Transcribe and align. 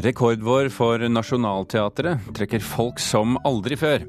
Rekordvår 0.00 0.70
for 0.72 1.02
Nationaltheatret 1.12 2.30
trekker 2.36 2.62
folk 2.64 3.00
som 3.02 3.36
aldri 3.44 3.76
før. 3.76 4.06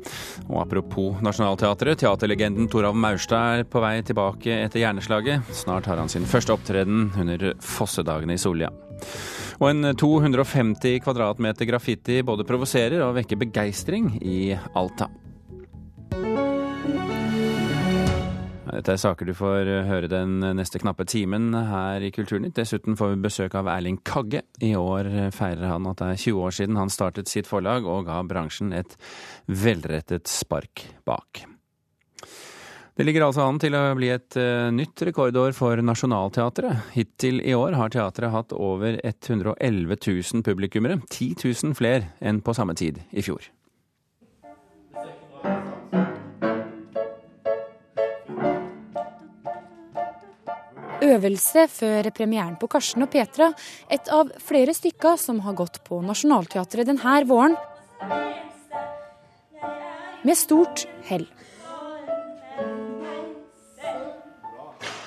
Og 0.47 0.61
apropos 0.63 1.19
Nationaltheatret, 1.25 1.99
teaterlegenden 1.99 2.69
Toralv 2.71 2.95
Maurstad 2.95 3.59
er 3.59 3.67
på 3.67 3.81
vei 3.83 3.97
tilbake 4.07 4.61
etter 4.63 4.85
hjerneslaget. 4.85 5.51
Snart 5.63 5.89
har 5.91 5.99
han 5.99 6.11
sin 6.11 6.27
første 6.29 6.55
opptreden 6.55 7.09
under 7.19 7.51
Fossedagene 7.59 8.37
i 8.37 8.41
Solia. 8.41 8.71
Og 9.59 9.67
en 9.67 9.91
250 9.99 11.01
kvadratmeter 11.03 11.67
graffiti 11.67 12.21
både 12.25 12.47
provoserer 12.47 13.03
og 13.03 13.17
vekker 13.19 13.43
begeistring 13.43 14.13
i 14.23 14.55
Alta. 14.79 15.11
Dette 18.71 18.93
er 18.95 18.99
saker 19.01 19.27
du 19.27 19.33
får 19.35 19.67
høre 19.89 20.07
den 20.07 20.37
neste 20.55 20.79
knappe 20.79 21.03
timen 21.09 21.49
her 21.51 22.03
i 22.07 22.11
Kulturnytt. 22.15 22.55
Dessuten 22.55 22.95
får 22.95 23.13
vi 23.13 23.23
besøk 23.25 23.57
av 23.59 23.67
Erling 23.67 23.97
Kagge. 24.07 24.45
I 24.63 24.71
år 24.79 25.09
feirer 25.35 25.73
han 25.73 25.89
at 25.91 25.99
det 25.99 26.07
er 26.13 26.21
20 26.23 26.45
år 26.45 26.55
siden 26.55 26.79
han 26.79 26.93
startet 26.93 27.27
sitt 27.31 27.49
forlag 27.51 27.83
og 27.83 28.07
ga 28.07 28.21
bransjen 28.23 28.71
et 28.71 28.95
velrettet 29.51 30.31
spark 30.31 30.85
bak. 31.03 31.43
Det 32.95 33.07
ligger 33.07 33.27
altså 33.27 33.43
an 33.47 33.59
til 33.59 33.75
å 33.75 33.83
bli 33.97 34.11
et 34.13 34.39
nytt 34.75 35.03
rekordår 35.07 35.55
for 35.57 35.79
Nationaltheatret. 35.83 36.91
Hittil 36.95 37.41
i 37.43 37.55
år 37.57 37.75
har 37.75 37.91
teatret 37.91 38.31
hatt 38.31 38.55
over 38.55 38.99
111 39.03 39.99
000 39.99 40.45
publikummere, 40.47 41.01
10 41.09 41.43
000 41.43 41.75
flere 41.75 42.13
enn 42.23 42.39
på 42.45 42.55
samme 42.55 42.77
tid 42.79 43.03
i 43.11 43.23
fjor. 43.25 43.51
Øvelse 51.11 51.67
før 51.71 52.07
premieren 52.15 52.55
på 52.59 52.69
Karsten 52.71 53.03
og 53.03 53.11
Petra, 53.11 53.51
et 53.91 54.07
av 54.13 54.31
flere 54.39 54.75
stykker 54.75 55.19
som 55.19 55.41
har 55.45 55.57
gått 55.59 55.81
på 55.87 55.99
Nationaltheatret 56.05 56.87
denne 56.87 57.19
våren. 57.27 57.57
Med 60.23 60.37
stort 60.37 60.85
hell. 61.09 61.27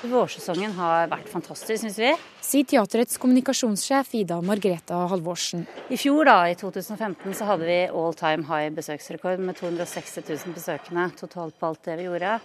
Vårsesongen 0.05 0.75
har 0.77 1.09
vært 1.09 1.31
fantastisk, 1.33 1.81
syns 1.81 1.97
vi. 1.97 2.11
Sier 2.45 2.67
teaterets 2.69 3.17
kommunikasjonssjef 3.23 4.11
Ida 4.21 4.37
Margreta 4.45 4.99
Halvorsen. 5.09 5.65
I 5.89 5.97
fjor, 5.97 6.27
da, 6.29 6.43
i 6.53 6.57
2015, 6.61 7.33
så 7.39 7.49
hadde 7.49 7.69
vi 7.69 7.79
all 7.89 8.17
time 8.19 8.45
high 8.51 8.75
besøksrekord 8.77 9.41
med 9.41 9.57
260 9.57 10.27
000 10.29 10.57
besøkende 10.59 11.09
totalt 11.17 11.57
på 11.57 11.71
alt 11.71 11.89
det 11.89 11.97
vi 12.03 12.09
gjorde. 12.11 12.37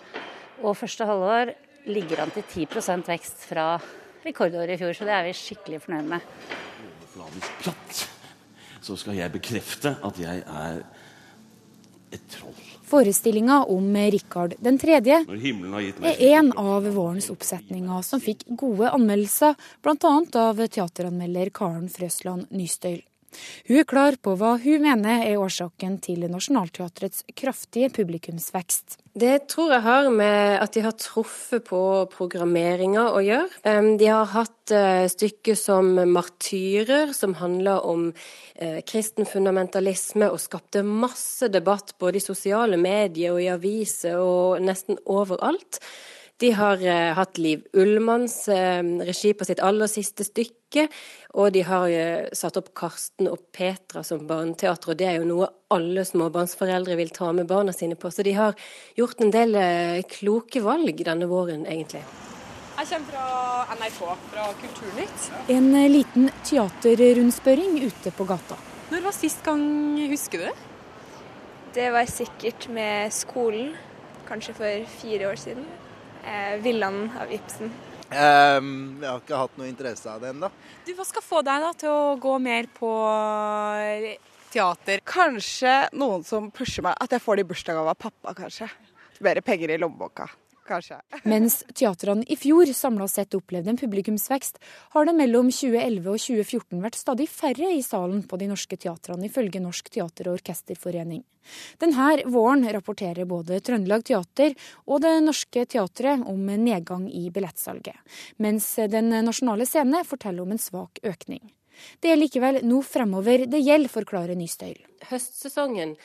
Og 0.64 0.78
første 0.80 1.08
halvår 1.10 1.52
ligger 1.88 2.24
an 2.24 2.32
til 2.36 2.44
10 2.44 2.68
vekst 3.08 3.46
fra 3.50 3.80
rekordåret 4.26 4.76
i 4.76 4.80
fjor, 4.82 4.94
så 4.94 5.08
det 5.08 5.16
er 5.16 5.28
vi 5.28 5.36
skikkelig 5.38 5.82
fornøyd 5.86 6.10
med. 6.10 6.26
Overfladisk 7.20 7.62
platt, 7.64 8.02
så 8.82 8.98
skal 9.00 9.18
jeg 9.20 9.32
bekrefte 9.32 9.96
at 10.04 10.20
jeg 10.20 10.44
er 10.44 10.82
et 12.12 12.28
troll. 12.32 12.66
Forestillinga 12.90 13.64
om 13.70 13.94
Rikard 13.94 14.56
3. 14.64 14.96
er 15.06 16.24
en 16.32 16.52
av 16.58 16.88
vårens 16.96 17.30
oppsetninger 17.30 18.02
som 18.02 18.24
fikk 18.24 18.48
gode 18.50 18.90
anmeldelser, 18.90 19.54
bl.a. 19.86 20.16
av 20.42 20.64
teateranmelder 20.66 21.54
Karen 21.54 21.86
Frøsland 21.94 22.50
Nystøyl. 22.50 23.04
Hun 23.68 23.78
er 23.82 23.88
klar 23.90 24.18
på 24.22 24.34
hva 24.40 24.56
hun 24.62 24.82
mener 24.86 25.26
er 25.28 25.38
årsaken 25.42 26.00
til 26.02 26.26
Nationaltheatrets 26.32 27.24
kraftige 27.38 27.92
publikumsvekst. 27.94 28.98
Det 29.20 29.48
tror 29.52 29.74
jeg 29.74 29.84
har 29.84 30.10
med 30.14 30.60
at 30.64 30.74
de 30.76 30.84
har 30.86 30.96
truffet 30.98 31.66
på 31.68 31.82
programmeringa 32.14 33.08
å 33.12 33.22
gjøre. 33.26 33.74
De 34.00 34.08
har 34.08 34.30
hatt 34.34 34.74
stykker 35.14 35.58
som 35.60 35.98
'Martyrer', 35.98 37.14
som 37.14 37.34
handler 37.34 37.86
om 37.86 38.14
kristen 38.86 39.26
fundamentalisme, 39.26 40.30
og 40.30 40.40
skapte 40.40 40.84
masse 40.84 41.50
debatt 41.50 41.96
både 42.00 42.18
i 42.18 42.24
sosiale 42.24 42.78
medier 42.78 43.34
og 43.34 43.42
i 43.44 43.52
aviser 43.52 44.22
og 44.22 44.62
nesten 44.62 44.98
overalt. 45.06 45.82
De 46.40 46.52
har 46.56 46.80
eh, 46.88 47.14
hatt 47.18 47.38
Liv 47.38 47.66
Ullmanns 47.76 48.48
eh, 48.48 48.80
regi 49.04 49.34
på 49.36 49.44
sitt 49.44 49.60
aller 49.60 49.90
siste 49.92 50.24
stykke. 50.24 50.86
Og 51.36 51.52
de 51.52 51.66
har 51.68 51.92
eh, 51.92 52.30
satt 52.32 52.56
opp 52.62 52.70
Karsten 52.80 53.28
og 53.28 53.42
Petra 53.52 54.06
som 54.08 54.24
barneteater, 54.28 54.94
og 54.94 55.02
det 55.02 55.10
er 55.10 55.18
jo 55.20 55.28
noe 55.28 55.50
alle 55.76 56.06
småbarnsforeldre 56.08 56.96
vil 56.96 57.12
ta 57.12 57.34
med 57.36 57.50
barna 57.50 57.74
sine 57.76 57.98
på. 58.00 58.08
Så 58.08 58.24
de 58.24 58.38
har 58.38 58.56
gjort 58.96 59.20
en 59.20 59.34
del 59.36 59.60
kloke 60.08 60.64
valg 60.64 61.04
denne 61.04 61.28
våren, 61.28 61.68
egentlig. 61.68 62.06
Jeg 62.80 62.88
kommer 62.94 63.12
fra 63.12 63.76
NRK, 63.76 64.00
fra 64.32 64.48
Kulturnytt. 64.62 65.28
En 65.52 65.70
liten 65.92 66.32
teaterrundspørring 66.48 67.76
ute 67.84 68.16
på 68.16 68.30
gata. 68.32 68.56
Når 68.94 69.04
var 69.10 69.18
sist 69.20 69.44
gang, 69.44 69.68
husker 70.08 70.40
du 70.40 70.48
det? 70.48 70.56
Det 71.76 71.92
var 71.92 72.08
sikkert 72.08 72.72
med 72.72 73.12
skolen, 73.14 73.76
kanskje 74.32 74.56
for 74.64 74.90
fire 75.04 75.34
år 75.34 75.44
siden. 75.44 75.68
Eh, 76.30 76.62
'Villand' 76.62 77.10
av 77.22 77.32
Ibsen. 77.34 77.72
Um, 78.10 78.98
jeg 79.02 79.10
har 79.10 79.20
ikke 79.22 79.38
hatt 79.38 79.58
noe 79.58 79.70
interesse 79.70 80.10
av 80.10 80.22
det 80.22 80.32
ennå. 80.34 80.50
Hva 80.98 81.06
skal 81.06 81.24
få 81.26 81.42
deg 81.46 81.62
da 81.62 81.72
til 81.78 81.94
å 81.94 82.16
gå 82.22 82.36
mer 82.42 82.70
på 82.74 82.90
teater? 84.54 85.02
Kanskje 85.10 85.74
noen 85.98 86.26
som 86.26 86.52
pusher 86.54 86.86
meg. 86.86 86.98
At 87.02 87.14
jeg 87.14 87.22
får 87.22 87.40
det 87.40 87.46
i 87.46 87.50
bursdagsgave 87.50 87.94
av 87.94 87.98
pappa, 88.02 88.34
kanskje. 88.38 88.70
Mer 89.26 89.42
penger 89.46 89.74
i 89.74 89.80
lommeboka. 89.82 90.30
Kanskje. 90.70 91.00
Mens 91.32 91.62
teatrene 91.74 92.26
i 92.30 92.38
fjor 92.40 92.70
samla 92.74 93.08
sett 93.10 93.36
opplevde 93.38 93.74
en 93.74 93.80
publikumsvekst, 93.80 94.60
har 94.96 95.10
det 95.10 95.16
mellom 95.18 95.50
2011 95.54 96.12
og 96.14 96.22
2014 96.22 96.84
vært 96.86 97.00
stadig 97.00 97.28
færre 97.32 97.72
i 97.74 97.82
salen 97.86 98.22
på 98.30 98.40
de 98.40 98.50
norske 98.52 98.78
teatrene, 98.78 99.28
ifølge 99.30 99.62
Norsk 99.64 99.90
teater- 99.90 100.30
og 100.30 100.40
orkesterforening. 100.40 101.24
Denne 101.82 102.10
våren 102.30 102.68
rapporterer 102.70 103.26
både 103.26 103.60
Trøndelag 103.66 104.04
Teater 104.06 104.54
og 104.86 105.02
Det 105.02 105.14
Norske 105.24 105.66
Teatret 105.66 106.26
om 106.30 106.46
nedgang 106.46 107.08
i 107.10 107.30
billettsalget, 107.34 107.98
mens 108.38 108.76
Den 108.92 109.10
nasjonale 109.26 109.66
scene 109.66 110.04
forteller 110.06 110.46
om 110.46 110.54
en 110.54 110.62
svak 110.62 111.02
økning. 111.04 111.42
Det 112.04 112.12
er 112.12 112.20
likevel 112.20 112.62
nå 112.68 112.82
fremover 112.84 113.46
det 113.50 113.62
gjelder, 113.64 113.92
forklarer 113.92 114.38
Nystøyl. 114.38 114.80
Høstsesongen 115.10 115.96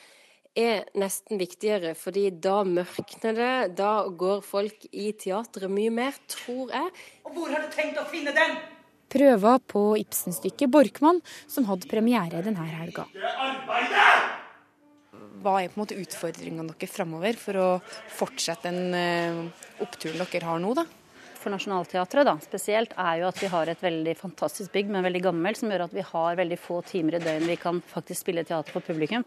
er 0.54 0.87
nesten 0.98 1.41
viktigere, 1.41 1.94
fordi 1.98 2.28
da 2.31 2.62
mørkner 2.66 3.34
det. 3.37 3.54
Da 3.78 4.06
går 4.06 4.44
folk 4.47 4.87
i 4.92 5.10
teatret 5.19 5.70
mye 5.72 5.92
mer, 5.94 6.16
tror 6.31 6.70
jeg. 6.75 6.94
Og 7.26 7.34
hvor 7.37 7.53
har 7.53 7.66
du 7.66 7.75
tenkt 7.75 7.98
å 8.00 8.06
finne 8.10 8.34
den? 8.34 8.56
Prøver 9.15 9.60
på 9.70 9.82
Ibsen-stykket 10.00 10.70
'Borkmann', 10.70 11.22
som 11.47 11.66
hadde 11.69 11.91
premiere 11.91 12.42
denne 12.42 12.65
helga. 12.66 13.04
Hva 15.44 15.60
er 15.60 15.69
på 15.69 15.76
en 15.76 15.82
måte 15.82 15.98
utfordringene 16.00 16.72
deres 16.72 16.94
framover 16.94 17.36
for 17.38 17.60
å 17.60 17.69
fortsette 18.16 18.71
den 18.72 18.94
uh, 18.97 19.65
oppturen 19.84 20.25
dere 20.25 20.48
har 20.48 20.62
nå? 20.62 20.72
da? 20.75 20.86
For 21.44 21.53
Nationaltheatret 21.53 22.25
da, 22.25 22.38
spesielt 22.41 22.94
er 22.97 23.21
jo 23.21 23.28
at 23.28 23.42
vi 23.42 23.50
har 23.53 23.69
et 23.69 23.82
veldig 23.84 24.15
fantastisk 24.16 24.72
bygg, 24.72 24.88
men 24.88 25.04
veldig 25.04 25.21
gammelt, 25.26 25.60
som 25.60 25.69
gjør 25.69 25.84
at 25.84 25.94
vi 25.94 26.06
har 26.09 26.41
veldig 26.41 26.59
få 26.59 26.81
timer 26.88 27.19
i 27.19 27.22
døgnet 27.26 27.53
vi 27.53 27.60
kan 27.60 27.82
faktisk 27.84 28.25
spille 28.25 28.47
teater 28.48 28.72
for 28.72 28.86
publikum. 28.86 29.26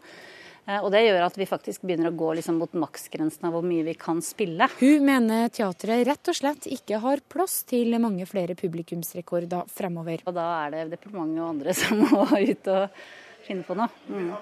Og 0.67 0.89
Det 0.91 0.99
gjør 1.05 1.21
at 1.23 1.37
vi 1.39 1.45
faktisk 1.47 1.85
begynner 1.87 2.11
å 2.11 2.17
gå 2.19 2.33
liksom 2.35 2.57
mot 2.59 2.73
maksgrensen 2.75 3.47
av 3.47 3.53
hvor 3.55 3.63
mye 3.63 3.85
vi 3.87 3.93
kan 3.95 4.19
spille. 4.25 4.67
Hun 4.81 5.05
mener 5.07 5.47
teatret 5.53 6.03
rett 6.09 6.27
og 6.27 6.35
slett 6.35 6.67
ikke 6.67 6.99
har 7.05 7.23
plass 7.31 7.61
til 7.69 7.95
mange 8.03 8.27
flere 8.27 8.57
publikumsrekorder 8.59 9.71
fremover. 9.71 10.25
Og 10.27 10.35
Da 10.35 10.47
er 10.65 10.75
det 10.75 10.83
departementet 10.97 11.39
og 11.39 11.53
andre 11.53 11.77
som 11.81 12.03
må 12.03 12.25
ut 12.27 12.67
og 12.73 12.99
finne 13.47 13.63
på 13.63 13.79
noe. 13.79 13.87
Mm. 14.11 14.33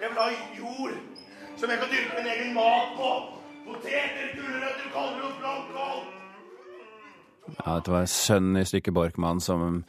Jeg 0.00 0.08
vil 0.08 0.22
ha 0.22 0.30
jord 0.56 0.96
som 1.60 1.70
jeg 1.70 1.78
kan 1.78 1.92
dyrke 1.92 2.16
min 2.18 2.32
egen 2.32 2.56
mat 2.56 2.96
på. 2.96 3.12
Poteter, 3.62 4.32
gulrøtter, 4.34 4.88
kålrot, 4.96 5.36
blomkål. 5.38 6.02
Ja, 7.52 7.76
det 7.84 7.92
var 7.92 8.08
sønnen 8.10 8.62
i 8.62 8.66
stykket 8.66 8.94
Borkmann 8.96 9.42
som 9.44 9.82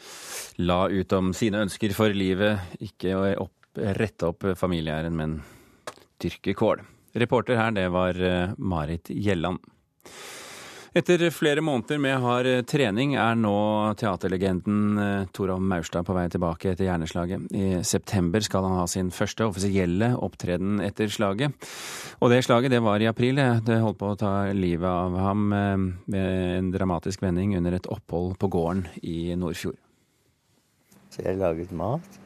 la 0.61 0.83
ut 0.91 1.13
om 1.15 1.31
sine 1.37 1.63
ønsker 1.65 1.93
for 1.95 2.13
livet. 2.13 2.61
Ikke 2.83 3.15
opp, 3.41 3.55
rette 3.97 4.29
opp 4.29 4.45
familieæren, 4.59 5.15
men 5.17 5.39
dyrke 6.21 6.53
kål. 6.57 6.83
Reporter 7.13 7.59
her, 7.59 7.73
det 7.75 7.89
var 7.93 8.17
Marit 8.57 9.09
Gjelland. 9.13 9.59
Etter 10.93 11.23
flere 11.33 11.61
måneder 11.65 11.97
med 11.97 12.19
hard 12.21 12.47
trening 12.69 13.15
er 13.17 13.33
nå 13.33 13.53
teaterlegenden 13.97 15.25
Toralv 15.33 15.63
Maurstad 15.65 16.05
på 16.05 16.13
vei 16.13 16.27
tilbake 16.29 16.69
etter 16.69 16.85
hjerneslaget. 16.85 17.47
I 17.49 17.79
september 17.81 18.45
skal 18.45 18.67
han 18.67 18.77
ha 18.77 18.83
sin 18.85 19.09
første 19.09 19.47
offisielle 19.49 20.11
opptreden 20.13 20.77
etter 20.85 21.09
slaget. 21.09 21.57
Og 22.21 22.29
det 22.29 22.43
slaget 22.45 22.75
det 22.75 22.83
var 22.85 23.01
i 23.01 23.09
april. 23.09 23.41
Det 23.65 23.79
holdt 23.81 23.97
på 24.03 24.11
å 24.13 24.19
ta 24.21 24.33
livet 24.53 24.85
av 24.85 25.17
ham 25.17 25.47
med 25.49 26.13
en 26.19 26.69
dramatisk 26.75 27.25
vending 27.25 27.57
under 27.57 27.79
et 27.79 27.89
opphold 27.89 28.37
på 28.37 28.53
gården 28.53 28.85
i 29.01 29.33
Nordfjord. 29.33 29.81
Så 31.09 31.25
jeg 31.25 31.41
laget 31.41 31.73
mat, 31.73 32.21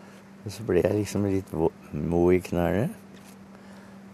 og 0.47 0.53
så 0.55 0.63
ble 0.63 0.79
jeg 0.79 0.95
liksom 0.95 1.27
litt 1.27 1.51
mo 1.91 2.23
i 2.31 2.39
knærne. 2.43 2.87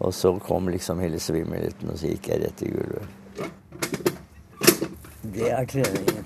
Og 0.02 0.10
så 0.14 0.34
kom 0.42 0.68
liksom 0.68 0.98
hele 1.00 1.20
svimmelheten, 1.22 1.92
og 1.92 2.00
så 2.00 2.10
gikk 2.10 2.32
jeg 2.32 2.42
rett 2.42 2.64
i 2.66 2.70
gulvet. 2.74 3.06
Det 5.34 5.50
er 5.54 5.66
treningen. 5.70 6.24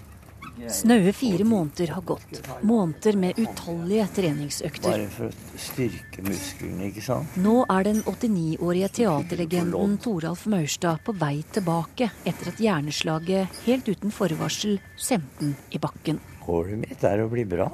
Snaue 0.69 1.13
fire 1.15 1.45
måneder 1.47 1.93
har 1.95 2.03
gått. 2.03 2.41
Måneder 2.67 3.17
med 3.17 3.39
utallige 3.39 4.07
treningsøkter. 4.17 4.89
Bare 4.89 5.11
for 5.13 5.29
å 5.31 5.61
styrke 5.61 6.25
musklene, 6.27 6.89
ikke 6.89 7.05
sant. 7.05 7.37
Nå 7.41 7.61
er 7.71 7.87
den 7.87 8.01
89-årige 8.03 8.89
teaterlegenden 8.99 9.95
Toralf 10.03 10.49
Maurstad 10.51 11.05
på 11.07 11.15
vei 11.21 11.37
tilbake 11.55 12.11
etter 12.27 12.51
at 12.51 12.65
hjerneslaget 12.65 13.63
helt 13.69 13.93
uten 13.93 14.13
forvarsel 14.13 14.81
sendte 14.97 15.45
den 15.45 15.55
i 15.71 15.81
bakken. 15.81 16.19
Målet 16.49 16.81
mitt 16.81 17.05
er 17.05 17.23
å 17.23 17.31
bli 17.31 17.45
bra. 17.49 17.69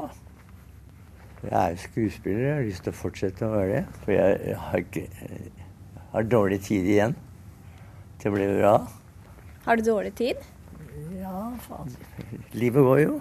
Jeg 1.44 1.72
er 1.72 1.76
skuespiller, 1.76 2.42
jeg 2.46 2.56
har 2.56 2.64
lyst 2.64 2.86
til 2.86 2.94
å 2.94 2.96
fortsette 2.96 3.44
å 3.46 3.52
være 3.52 3.70
det. 3.74 3.82
For 4.04 4.14
jeg 4.14 4.56
har, 4.64 4.84
ikke, 4.84 5.04
har 6.14 6.28
dårlig 6.32 6.60
tid 6.64 6.88
igjen 6.88 7.16
til 8.22 8.32
å 8.32 8.36
bli 8.36 8.48
bra. 8.58 8.74
Har 9.66 9.80
du 9.80 9.84
dårlig 9.86 10.14
tid? 10.16 10.40
Ja, 11.18 11.50
faen. 11.66 11.92
Livet 12.56 12.86
går 12.86 13.02
jo. 13.04 13.20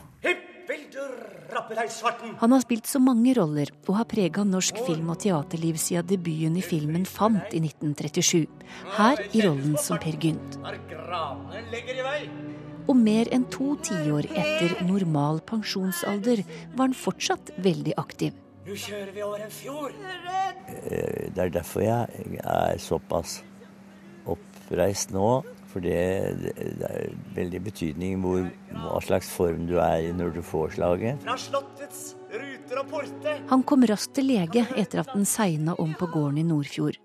Han 2.40 2.52
har 2.52 2.62
spilt 2.64 2.88
så 2.90 3.00
mange 3.04 3.34
roller 3.38 3.72
og 3.88 3.96
har 3.98 4.08
prega 4.10 4.44
norsk 4.48 4.78
film- 4.88 5.12
og 5.14 5.20
teaterliv 5.24 5.78
siden 5.82 6.08
debuten 6.08 6.58
i 6.58 6.62
filmen 6.66 7.06
'Fant' 7.06 7.54
i 7.54 7.62
1937. 7.64 8.48
Her 8.98 9.18
i 9.34 9.42
rollen 9.46 9.78
som 9.78 9.98
Per 9.98 10.18
Gynt. 10.20 10.58
Og 12.88 12.96
mer 13.00 13.30
enn 13.32 13.46
to 13.50 13.76
tiår 13.80 14.28
etter 14.36 14.84
normal 14.84 15.40
pensjonsalder 15.48 16.44
var 16.76 16.88
han 16.88 16.94
fortsatt 16.94 17.54
veldig 17.58 17.94
aktiv. 17.98 18.34
Nå 18.64 18.76
kjører 18.80 19.12
vi 19.12 19.24
over 19.24 19.42
en 19.44 19.52
fjord. 19.52 19.96
Eh, 20.68 21.32
det 21.36 21.42
er 21.46 21.50
derfor 21.52 21.84
jeg 21.84 22.40
er 22.44 22.78
såpass 22.80 23.42
oppreist 24.26 25.12
nå. 25.12 25.44
For 25.74 25.82
det, 25.82 25.98
det 26.54 26.86
er 26.86 27.14
veldig 27.34 27.60
betydning 27.66 28.20
hvor, 28.22 28.44
hva 28.78 29.00
slags 29.02 29.32
form 29.34 29.66
du 29.66 29.80
er 29.82 30.04
i 30.06 30.12
når 30.14 30.36
du 30.36 30.44
får 30.46 30.76
slaget. 30.76 31.24
Fra 31.24 31.38
slottets 31.42 32.04
ruter 32.30 32.82
og 32.84 32.92
porte. 32.92 33.34
Han 33.50 33.64
kom 33.66 33.86
raskt 33.90 34.14
til 34.20 34.30
lege 34.30 34.68
etter 34.78 35.02
at 35.02 35.10
den 35.16 35.26
segna 35.26 35.74
om 35.82 35.96
på 35.98 36.12
gården 36.14 36.44
i 36.44 36.46
Nordfjord. 36.46 37.00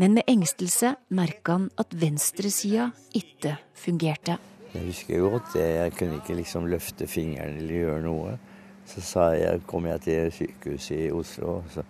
Men 0.00 0.16
med 0.16 0.28
engstelse 0.28 0.94
merka 1.12 1.56
han 1.56 1.70
at 1.80 1.96
venstresida 1.96 2.90
ikke 3.16 3.56
fungerte. 3.76 4.36
Jeg 4.72 4.86
husker 4.88 5.24
godt 5.24 5.50
det. 5.56 5.64
Jeg 5.68 5.96
kunne 5.96 6.20
ikke 6.20 6.36
liksom 6.36 6.68
løfte 6.72 7.08
fingeren 7.08 7.58
eller 7.60 7.80
gjøre 7.80 8.04
noe. 8.04 8.36
Så 8.88 9.04
sa 9.04 9.30
jeg, 9.36 9.64
kom 9.68 9.88
jeg 9.88 10.04
til 10.04 10.30
sykehuset 10.36 11.06
i 11.06 11.10
Oslo, 11.14 11.58
og 11.60 11.72
så 11.72 11.84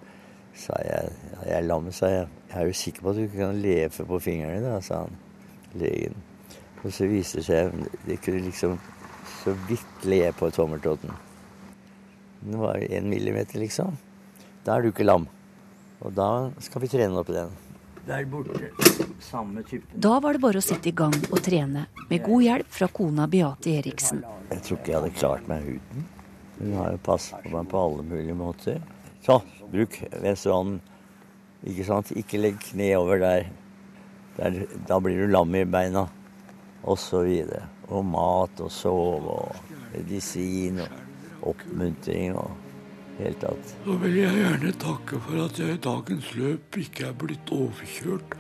sa 0.55 0.77
jeg 0.85 1.13
jeg 1.43 1.53
er 1.57 1.67
lam, 1.67 1.91
sa 1.95 2.11
jeg. 2.11 2.27
Jeg 2.51 2.59
er 2.61 2.69
jo 2.69 2.81
sikker 2.83 3.03
på 3.03 3.11
at 3.11 3.19
du 3.19 3.23
ikke 3.27 3.43
kan 3.43 3.63
leve 3.63 4.07
på 4.07 4.19
fingrene, 4.23 4.63
da, 4.67 4.81
sa 4.85 5.05
han 5.07 5.21
legen. 5.79 6.17
Og 6.83 6.93
så 6.95 7.07
viste 7.11 7.41
det 7.41 7.47
seg 7.47 7.71
at 7.71 8.07
det 8.07 8.19
kunne 8.25 8.43
liksom 8.47 8.79
så 9.43 9.55
vidt 9.69 10.07
le 10.07 10.25
på 10.39 10.51
tommeltotten. 10.55 11.13
Den 12.43 12.59
var 12.59 12.79
én 12.83 13.07
millimeter, 13.11 13.59
liksom. 13.63 13.97
Da 14.65 14.77
er 14.77 14.83
du 14.83 14.91
ikke 14.91 15.07
lam. 15.07 15.29
Og 16.03 16.15
da 16.15 16.51
skal 16.63 16.83
vi 16.83 16.91
trene 16.91 17.19
opp 17.21 17.31
den. 17.31 17.51
Der 18.07 18.25
borte. 18.27 18.73
Samme 19.23 19.63
typen. 19.63 19.87
Da 19.95 20.17
var 20.19 20.35
det 20.35 20.43
bare 20.43 20.59
å 20.59 20.65
sette 20.65 20.91
i 20.91 20.97
gang 20.97 21.15
og 21.29 21.39
trene, 21.47 21.87
med 22.11 22.25
god 22.27 22.43
hjelp 22.43 22.73
fra 22.75 22.89
kona 22.91 23.29
Beate 23.31 23.77
Eriksen. 23.79 24.25
Jeg 24.51 24.65
tror 24.67 24.81
ikke 24.81 24.91
jeg 24.91 24.99
hadde 24.99 25.19
klart 25.21 25.51
meg 25.51 25.69
uten. 25.77 26.09
Hun 26.59 26.75
har 26.81 26.97
jo 26.97 27.03
passet 27.07 27.47
på 27.47 27.55
meg 27.55 27.71
på 27.71 27.79
alle 27.79 28.07
mulige 28.07 28.35
måter. 28.39 28.83
Så, 29.23 29.39
bruk 29.71 29.95
venstre 30.19 30.57
hånden. 30.57 30.81
Ikke 31.71 31.87
sant? 31.87 32.11
Ikke 32.19 32.43
legg 32.43 32.59
kne 32.73 32.91
over 32.99 33.23
der. 33.23 33.47
Der. 34.37 34.65
Da 34.89 34.99
blir 35.01 35.23
du 35.23 35.33
lam 35.33 35.55
i 35.55 35.65
beina. 35.65 36.07
Og 36.83 36.99
så. 36.99 37.23
Og 37.93 38.05
mat 38.05 38.61
og 38.65 38.71
sove 38.73 39.39
og 39.43 39.73
medisin 39.93 40.81
og 40.81 41.01
oppmuntring 41.53 42.37
og 42.39 42.51
helt 43.19 43.41
tatt. 43.43 43.75
Så 43.85 43.97
vil 44.03 44.17
jeg 44.17 44.39
gjerne 44.39 44.73
takke 44.81 45.21
for 45.27 45.45
at 45.45 45.61
jeg 45.61 45.77
i 45.77 45.83
dagens 45.85 46.31
løp 46.39 46.79
ikke 46.81 47.09
er 47.11 47.17
blitt 47.19 47.53
overkjørt, 47.53 48.37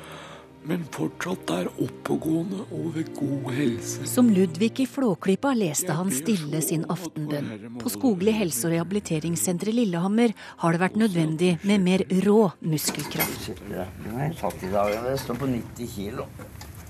men 0.68 0.84
fortsatt 0.94 1.50
er 1.54 1.70
oppegående 1.82 2.64
og 2.70 2.88
ved 2.96 3.10
god 3.16 3.50
helse. 3.56 4.06
Som 4.08 4.30
Ludvig 4.34 4.72
i 4.84 4.86
Flåklypa 4.88 5.52
leste 5.58 5.96
han 5.96 6.12
stille 6.14 6.62
sin 6.64 6.84
aftenbønn. 6.92 7.78
På 7.82 7.92
Skogli 7.92 8.34
helse- 8.36 8.68
og 8.68 8.76
rehabiliteringssenter 8.76 9.72
i 9.72 9.76
Lillehammer 9.80 10.34
har 10.62 10.74
det 10.74 10.82
vært 10.84 10.98
nødvendig 11.00 11.56
med 11.66 11.82
mer 11.82 12.06
rå 12.26 12.52
muskelkraft. 12.60 13.52
Den 13.68 14.14
har 14.14 14.28
jeg 14.28 14.36
tatt 14.40 14.62
i 14.62 14.70
dag. 14.74 14.98
Den 15.08 15.18
står 15.18 15.40
på 15.42 15.50
90 15.50 15.96
kilo. 15.96 16.28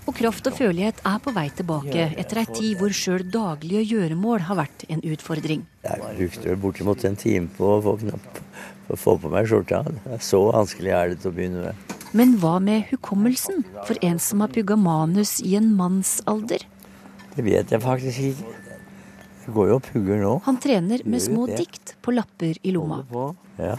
Og 0.02 0.16
kraft 0.18 0.48
og 0.50 0.56
følelighet 0.58 0.98
er 1.06 1.18
på 1.22 1.30
vei 1.34 1.46
tilbake 1.54 2.08
etter 2.18 2.40
ei 2.42 2.46
tid 2.50 2.80
hvor 2.80 2.94
sjøl 2.96 3.22
daglige 3.22 3.84
gjøremål 3.86 4.48
har 4.48 4.58
vært 4.64 4.84
en 4.90 5.02
utfordring. 5.06 5.62
Jeg 5.86 6.16
brukte 6.18 6.48
vel 6.48 6.58
bortimot 6.64 7.04
en 7.06 7.18
time 7.18 7.52
på 7.56 7.76
å 7.76 7.80
få, 7.84 7.96
knapp, 8.02 8.40
for 8.88 8.96
å 8.96 9.02
få 9.04 9.16
på 9.22 9.30
meg 9.32 9.46
skjorta. 9.50 9.84
Så 10.18 10.42
vanskelig 10.50 10.96
er 10.98 11.12
det 11.12 11.22
til 11.22 11.30
å 11.30 11.36
begynne 11.38 11.68
med. 11.68 12.01
Men 12.12 12.36
hva 12.42 12.58
med 12.60 12.88
hukommelsen 12.90 13.64
for 13.86 13.96
en 14.04 14.18
som 14.20 14.44
har 14.44 14.52
pugga 14.52 14.76
manus 14.76 15.38
i 15.40 15.56
en 15.56 15.70
mannsalder? 15.78 16.66
Det 17.32 17.44
vet 17.46 17.72
jeg 17.72 17.80
faktisk 17.80 18.26
ikke. 18.28 18.54
Jeg 19.42 19.54
går 19.56 19.72
jo 19.72 19.78
og 19.80 19.86
pugger 19.88 20.20
nå. 20.22 20.36
Han 20.44 20.60
trener 20.62 21.02
med 21.08 21.24
små 21.24 21.48
dikt 21.50 21.96
på 22.04 22.14
lapper 22.14 22.60
i 22.62 22.74
lomma. 22.76 23.00
Ja. 23.58 23.74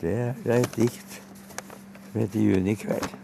Det 0.00 0.16
er 0.46 0.58
et 0.60 0.76
dikt 0.78 1.20
som 2.12 2.20
heter 2.20 2.40
'Junikveld'. 2.40 3.14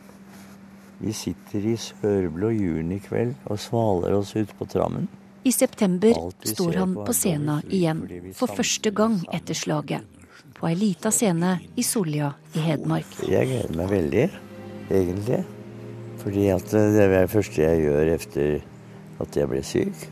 Vi 1.02 1.12
sitter 1.12 1.64
i 1.66 1.74
sørblå 1.76 2.52
junikveld 2.54 3.34
og 3.50 3.58
svaler 3.58 4.14
oss 4.14 4.36
ut 4.36 4.52
på 4.58 4.68
trammen. 4.70 5.08
I 5.42 5.50
september 5.50 6.14
står 6.46 6.76
han 6.78 6.92
på 6.94 7.14
scenen 7.16 7.64
igjen, 7.66 8.04
for 8.38 8.46
første 8.46 8.92
gang 8.94 9.16
etter 9.34 9.58
slaget. 9.58 10.06
På 10.62 10.68
ei 10.70 10.76
lita 10.78 11.10
scene 11.10 11.56
i 11.74 11.82
Solja 11.82 12.28
i 12.54 12.60
Hedmark. 12.62 13.16
Jeg 13.26 13.48
gleder 13.48 13.72
meg 13.80 13.88
veldig, 13.90 14.26
egentlig. 14.94 15.40
Fordi 16.20 16.44
at 16.54 16.68
det 16.70 17.00
er 17.02 17.10
det 17.10 17.22
første 17.32 17.64
jeg 17.64 17.80
gjør 17.82 18.10
etter 18.12 18.52
at 19.24 19.38
jeg 19.40 19.50
ble 19.50 19.62
syk. 19.66 20.04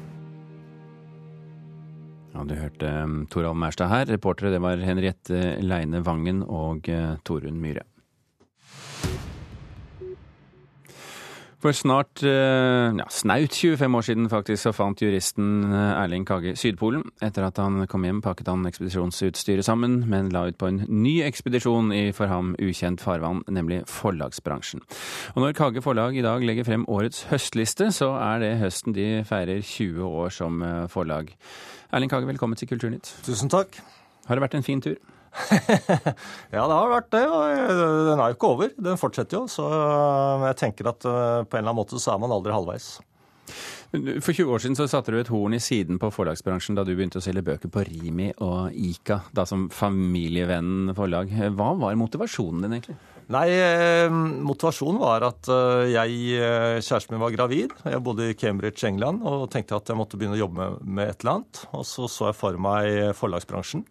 Ja, 2.34 2.42
Du 2.42 2.56
hørte 2.58 2.90
um, 3.04 3.14
Toralv 3.30 3.62
Mærstad 3.62 3.92
her. 3.94 4.10
Reportere 4.10 4.50
det 4.50 4.58
var 4.66 4.82
Henriette 4.82 5.60
Leine 5.62 6.02
Vangen 6.02 6.42
og 6.42 6.90
uh, 6.90 7.14
Torunn 7.22 7.62
Myhre. 7.62 7.86
For 11.60 11.76
snart 11.76 12.22
eh, 12.24 12.88
ja, 12.96 13.04
snaut 13.12 13.52
25 13.52 13.96
år 13.96 14.04
siden 14.06 14.28
faktisk, 14.32 14.62
så 14.62 14.70
fant 14.72 15.02
juristen 15.02 15.66
eh, 15.68 15.98
Erling 16.00 16.24
Kagge 16.24 16.54
Sydpolen. 16.56 17.02
Etter 17.20 17.44
at 17.44 17.60
han 17.60 17.84
kom 17.90 18.06
hjem, 18.08 18.22
pakket 18.24 18.48
han 18.48 18.64
ekspedisjonsutstyret 18.70 19.66
sammen, 19.66 19.98
men 20.08 20.30
la 20.32 20.46
ut 20.48 20.56
på 20.56 20.70
en 20.70 20.80
ny 20.88 21.18
ekspedisjon 21.26 21.92
i 21.92 22.06
for 22.16 22.32
ham 22.32 22.54
ukjent 22.56 23.04
farvann, 23.04 23.44
nemlig 23.52 23.82
forlagsbransjen. 23.92 24.80
Og 25.34 25.44
når 25.44 25.52
Kagge 25.60 25.84
forlag 25.84 26.16
i 26.16 26.24
dag 26.24 26.48
legger 26.48 26.64
frem 26.64 26.88
årets 26.88 27.26
høstliste, 27.28 27.90
så 27.92 28.14
er 28.16 28.40
det 28.40 28.54
høsten 28.64 28.96
de 28.96 29.10
feirer 29.28 29.60
20 29.60 30.00
år 30.08 30.32
som 30.32 30.64
eh, 30.64 30.86
forlag. 30.88 31.28
Erling 31.92 32.08
Kagge, 32.08 32.32
velkommen 32.32 32.56
til 32.56 32.72
Kulturnytt. 32.72 33.12
Tusen 33.28 33.52
takk. 33.52 33.82
Har 34.30 34.38
det 34.38 34.48
vært 34.48 34.56
en 34.56 34.64
fin 34.64 34.80
tur? 34.80 34.96
ja, 36.54 36.62
det 36.64 36.74
har 36.74 36.90
vært 36.90 37.12
det. 37.14 37.22
Og 37.28 37.44
den 38.10 38.22
er 38.22 38.32
jo 38.32 38.38
ikke 38.38 38.50
over. 38.54 38.72
Den 38.88 39.00
fortsetter 39.00 39.40
jo. 39.40 39.44
Så 39.50 39.66
jeg 40.46 40.58
tenker 40.60 40.90
at 40.92 41.06
eh, 41.06 41.44
på 41.46 41.56
en 41.56 41.62
eller 41.62 41.70
annen 41.70 41.80
måte 41.82 42.00
så 42.00 42.14
er 42.14 42.22
man 42.22 42.34
aldri 42.34 42.54
halvveis. 42.54 42.96
For 43.90 44.30
20 44.30 44.52
år 44.54 44.62
siden 44.62 44.76
så 44.78 44.86
satte 44.86 45.10
du 45.10 45.16
et 45.18 45.30
horn 45.32 45.56
i 45.56 45.62
siden 45.62 45.98
på 45.98 46.12
forlagsbransjen 46.14 46.76
da 46.78 46.84
du 46.86 46.92
begynte 46.94 47.18
å 47.18 47.24
selge 47.24 47.42
bøker 47.42 47.72
på 47.74 47.82
Rimi 47.88 48.28
og 48.46 48.70
Ica, 48.70 49.24
da 49.34 49.42
som 49.48 49.66
familievennen 49.74 50.94
forlag. 50.94 51.32
Hva 51.58 51.72
var 51.78 51.98
motivasjonen 51.98 52.62
din 52.66 52.76
egentlig? 52.78 52.94
Nei, 53.30 53.46
eh, 53.54 54.10
motivasjonen 54.10 55.02
var 55.02 55.26
at 55.26 55.50
eh, 55.54 55.90
jeg, 55.90 56.38
kjæresten 56.82 57.14
min 57.14 57.22
var 57.22 57.34
gravid. 57.34 57.74
Jeg 57.86 58.02
bodde 58.06 58.30
i 58.30 58.38
Cambridge, 58.38 58.86
England, 58.86 59.26
og 59.26 59.50
tenkte 59.50 59.78
at 59.78 59.90
jeg 59.90 59.98
måtte 59.98 60.18
begynne 60.18 60.38
å 60.38 60.44
jobbe 60.44 60.70
med 60.82 61.10
et 61.10 61.22
eller 61.22 61.40
annet. 61.40 61.66
Og 61.74 61.86
så 61.86 62.06
så 62.10 62.30
jeg 62.30 62.38
for 62.38 62.62
meg 62.62 63.12
forlagsbransjen. 63.18 63.86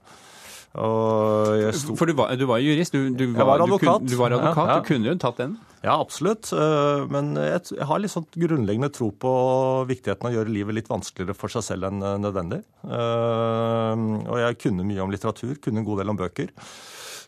Sto... 0.70 1.96
For 1.98 2.06
du 2.06 2.14
var, 2.14 2.36
du 2.38 2.46
var, 2.46 2.62
jurist? 2.62 2.94
Du, 2.94 3.10
du 3.10 3.26
var, 3.32 3.40
jeg 3.42 3.48
var 3.50 3.64
advokat. 3.66 4.06
Du, 4.06 4.16
var 4.20 4.36
advokat, 4.36 4.68
ja, 4.68 4.76
ja. 4.76 4.78
du 4.78 4.90
kunne 4.90 5.10
jo 5.10 5.16
tatt 5.22 5.42
den? 5.42 5.56
Ja, 5.82 5.96
absolutt. 5.96 6.52
Eh, 6.54 7.06
men 7.10 7.34
jeg, 7.40 7.80
har 7.88 8.02
litt 8.02 8.14
sånn 8.14 8.28
grunnleggende 8.36 8.92
tro 8.94 9.10
på 9.16 9.34
viktigheten 9.90 10.28
av 10.28 10.34
å 10.34 10.38
gjøre 10.38 10.54
livet 10.54 10.78
litt 10.78 10.92
vanskeligere 10.92 11.38
for 11.38 11.52
seg 11.54 11.66
selv 11.66 11.90
enn 11.90 12.04
nødvendig. 12.22 12.62
Eh, 12.86 14.06
og 14.30 14.40
jeg 14.44 14.60
kunne 14.62 14.86
mye 14.88 15.04
om 15.06 15.14
litteratur, 15.14 15.56
kunne 15.64 15.82
en 15.82 15.88
god 15.88 16.04
del 16.04 16.14
om 16.14 16.20
bøker. 16.20 16.54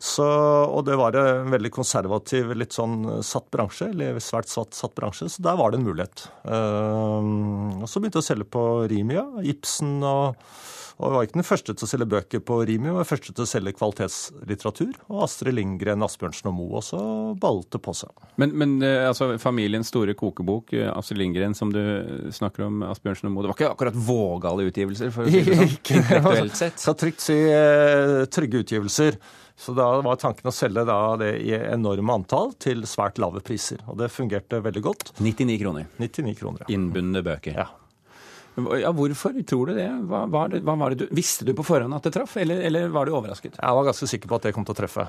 Så, 0.01 0.25
og 0.25 0.85
det 0.87 0.95
var 0.97 1.13
en 1.17 1.51
veldig 1.53 1.69
konservativ, 1.73 2.55
litt 2.57 2.73
sånn 2.73 3.21
satt 3.25 3.51
bransje, 3.53 3.91
eller 3.91 4.17
svært 4.23 4.49
satt, 4.49 4.73
satt 4.73 4.95
bransje, 4.97 5.27
så 5.29 5.43
der 5.45 5.59
var 5.59 5.69
det 5.69 5.77
en 5.77 5.85
mulighet. 5.85 6.23
Og 6.41 7.85
så 7.85 8.01
begynte 8.01 8.17
jeg 8.17 8.25
å 8.25 8.29
selge 8.31 8.47
på 8.49 8.63
Rimia, 8.89 9.27
Ibsen 9.45 9.99
og 10.01 10.41
og 10.97 11.15
var 11.15 11.25
ikke 11.25 11.39
den 11.39 11.47
første 11.47 11.75
til 11.75 11.87
å 11.87 11.89
selge 11.89 12.07
bøker 12.11 12.43
på 12.45 12.59
Rimi, 12.67 12.91
var 12.93 13.07
første 13.07 13.33
til 13.33 13.45
å 13.45 13.49
selge 13.49 13.73
kvalitetslitteratur. 13.77 14.93
Og 15.09 15.23
Astrid 15.25 15.55
Lindgren, 15.57 16.03
Asbjørnsen 16.05 16.51
og 16.51 16.57
Moe 16.57 16.79
også 16.81 17.01
balte 17.41 17.81
på 17.81 17.95
seg. 17.97 18.11
Men, 18.41 18.55
men 18.57 18.77
eh, 18.85 19.07
altså, 19.09 19.31
familiens 19.41 19.91
store 19.91 20.15
kokebok, 20.17 20.73
eh, 20.77 20.89
Astrid 20.91 21.21
Lindgren, 21.21 21.55
som 21.57 21.73
du 21.73 21.81
snakker 22.33 22.67
om, 22.67 22.81
Asbjørnsen 22.89 23.29
og 23.29 23.35
Moe, 23.35 23.45
det 23.45 23.53
var 23.53 23.59
ikke 23.59 23.73
akkurat 23.75 24.01
vågale 24.11 24.67
utgivelser? 24.71 25.13
for 25.13 25.27
å 25.27 25.31
si 25.31 25.43
det 25.45 25.59
sånn, 25.59 25.77
intellektuelt 26.01 26.59
sett? 26.59 26.81
Skal 26.81 26.99
trygt 26.99 27.23
si 27.23 27.37
eh, 27.51 28.17
trygge 28.31 28.65
utgivelser. 28.65 29.21
Så 29.61 29.75
da 29.77 29.85
var 30.01 30.17
tanken 30.17 30.49
å 30.49 30.53
selge 30.55 30.81
det 31.21 31.31
i 31.45 31.51
enorme 31.53 32.15
antall 32.17 32.55
til 32.61 32.81
svært 32.89 33.19
lave 33.21 33.43
priser. 33.45 33.83
Og 33.91 33.99
det 33.99 34.09
fungerte 34.09 34.61
veldig 34.63 34.81
godt. 34.87 35.11
99 35.21 35.59
kroner. 35.61 35.91
99 36.01 36.33
kroner, 36.39 36.63
ja. 36.65 36.73
Innbundne 36.73 37.21
bøker. 37.25 37.59
Ja. 37.59 37.67
Ja, 38.55 38.91
Hvorfor 38.91 39.35
tror 39.47 39.69
du 39.69 39.77
det? 39.77 39.87
Hva, 40.09 40.25
var 40.27 40.51
hva 40.59 40.75
var 40.75 40.91
det 40.91 41.05
du, 41.05 41.13
visste 41.15 41.45
du 41.47 41.53
på 41.55 41.63
forhånd 41.63 41.95
at 41.95 42.03
det 42.03 42.11
traff, 42.17 42.33
eller, 42.41 42.59
eller, 42.67 42.89
var 42.91 43.07
du 43.07 43.13
overrasket? 43.15 43.55
Jeg 43.55 43.77
var 43.77 43.87
ganske 43.87 44.09
sikker 44.11 44.31
på 44.31 44.39
at 44.39 44.47
det 44.47 44.53
kom 44.55 44.65
til 44.67 44.75
å 44.75 44.79
treffe. 44.81 45.05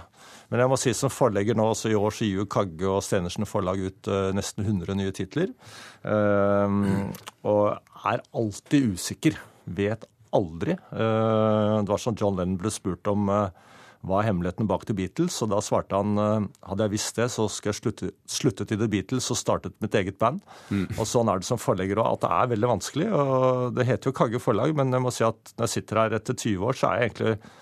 Men 0.53 0.63
jeg 0.63 0.71
må 0.71 0.79
si 0.79 0.93
som 0.95 1.11
forlegger 1.11 1.59
nå, 1.59 1.67
så 1.79 1.91
i 1.91 1.99
år 1.99 2.15
så 2.15 2.29
gir 2.29 2.43
jo 2.43 2.49
Kagge 2.51 2.87
og 2.87 3.03
Stenersen 3.03 3.49
forlag 3.49 3.83
ut 3.83 4.11
uh, 4.13 4.31
nesten 4.37 4.63
100 4.69 4.99
nye 5.01 5.15
titler. 5.17 5.51
Uh, 6.07 7.11
og 7.51 8.07
er 8.13 8.23
alltid 8.31 8.95
usikker. 8.95 9.41
Vet 9.67 10.07
aldri. 10.33 10.79
Uh, 10.95 11.83
det 11.83 11.91
var 11.91 12.03
som 12.03 12.17
John 12.19 12.39
Lennon 12.39 12.61
ble 12.63 12.71
spurt 12.73 13.11
om 13.11 13.27
hva 14.03 14.19
er 14.19 14.29
hemmeligheten 14.33 14.67
bak 14.67 14.85
The 14.89 14.97
Beatles? 14.99 15.37
Og 15.45 15.53
da 15.53 15.61
svarte 15.63 15.99
han 15.99 16.19
eh, 16.19 16.47
hadde 16.67 16.87
jeg 16.89 16.95
visst 16.97 17.19
det, 17.21 17.29
så 17.31 17.47
skulle 17.47 17.75
jeg 17.75 17.81
slutte, 17.81 18.11
sluttet 18.27 18.75
i 18.75 18.79
The 18.81 18.89
Beatles 18.91 19.31
og 19.31 19.39
startet 19.39 19.77
mitt 19.85 19.95
eget 19.99 20.19
band. 20.23 20.43
Mm. 20.75 20.89
Og 20.97 21.07
sånn 21.07 21.31
er 21.31 21.43
det 21.43 21.47
som 21.47 21.61
forlegger 21.63 22.03
òg, 22.03 22.17
at 22.17 22.25
det 22.25 22.33
er 22.35 22.53
veldig 22.57 22.71
vanskelig. 22.75 23.09
og 23.15 23.77
Det 23.79 23.87
heter 23.87 24.11
jo 24.11 24.17
Kagge 24.19 24.43
forlag, 24.43 24.75
men 24.79 24.91
jeg 24.91 25.05
må 25.05 25.15
si 25.15 25.27
at 25.27 25.55
når 25.55 25.69
jeg 25.69 25.75
sitter 25.77 26.03
her 26.03 26.17
etter 26.19 26.39
20 26.39 26.67
år, 26.67 26.79
så 26.79 26.91
er 26.91 26.99
jeg 26.99 27.13
egentlig 27.13 27.59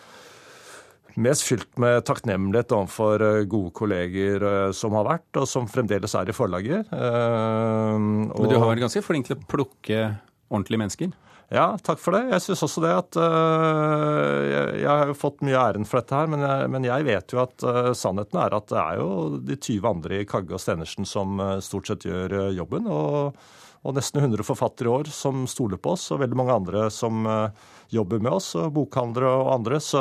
mest 1.20 1.44
fylt 1.44 1.80
med 1.82 2.04
takknemlighet 2.08 2.72
overfor 2.72 3.26
eh, 3.26 3.44
gode 3.50 3.74
kolleger 3.76 4.50
eh, 4.54 4.68
som 4.76 4.96
har 4.96 5.08
vært, 5.10 5.28
og 5.42 5.48
som 5.50 5.68
fremdeles 5.68 6.16
er 6.16 6.32
i 6.32 6.36
forlaget. 6.36 6.88
Men 6.96 8.30
du 8.32 8.56
har 8.56 8.70
vært 8.70 8.86
ganske 8.86 9.04
flink 9.04 9.28
til 9.28 9.36
å 9.36 9.44
plukke 9.50 10.06
ordentlige 10.48 10.80
mennesker? 10.86 11.12
Ja, 11.50 11.74
takk 11.82 11.98
for 11.98 12.14
det. 12.14 12.28
Jeg 12.30 12.44
syns 12.44 12.60
også 12.62 12.82
det 12.84 12.90
at 12.94 13.16
uh, 13.18 14.42
jeg, 14.46 14.66
jeg, 14.84 14.86
har 14.86 15.08
jo 15.10 15.16
fått 15.18 15.40
mye 15.42 15.58
æren 15.58 15.86
for 15.88 15.98
dette 15.98 16.14
her, 16.14 16.28
men 16.30 16.44
jeg, 16.46 16.68
men 16.70 16.86
jeg 16.86 17.06
vet 17.08 17.34
jo 17.34 17.40
at 17.42 17.64
uh, 17.66 17.88
sannheten 17.96 18.38
er 18.38 18.54
at 18.54 18.68
det 18.70 18.78
er 18.78 19.00
jo 19.00 19.08
de 19.48 19.56
20 19.58 19.88
andre 19.90 20.20
i 20.20 20.28
Kagge 20.30 20.54
og 20.54 20.62
Stenersen 20.62 21.08
som 21.10 21.42
uh, 21.42 21.56
stort 21.58 21.90
sett 21.90 22.06
gjør 22.06 22.36
jobben. 22.54 22.86
Og, 22.86 23.34
og, 23.82 23.96
nesten 23.96 24.22
100 24.22 24.46
forfattere 24.46 24.86
i 24.86 24.94
år 24.94 25.10
som 25.10 25.42
stoler 25.50 25.82
på 25.82 25.96
oss, 25.96 26.06
og 26.14 26.22
veldig 26.22 26.38
mange 26.38 26.54
andre 26.60 26.86
som 26.94 27.26
jobber 27.94 28.20
med 28.22 28.36
oss, 28.38 28.52
bokhandlere 28.74 29.30
og 29.40 29.50
andre. 29.54 29.80
Så 29.82 30.00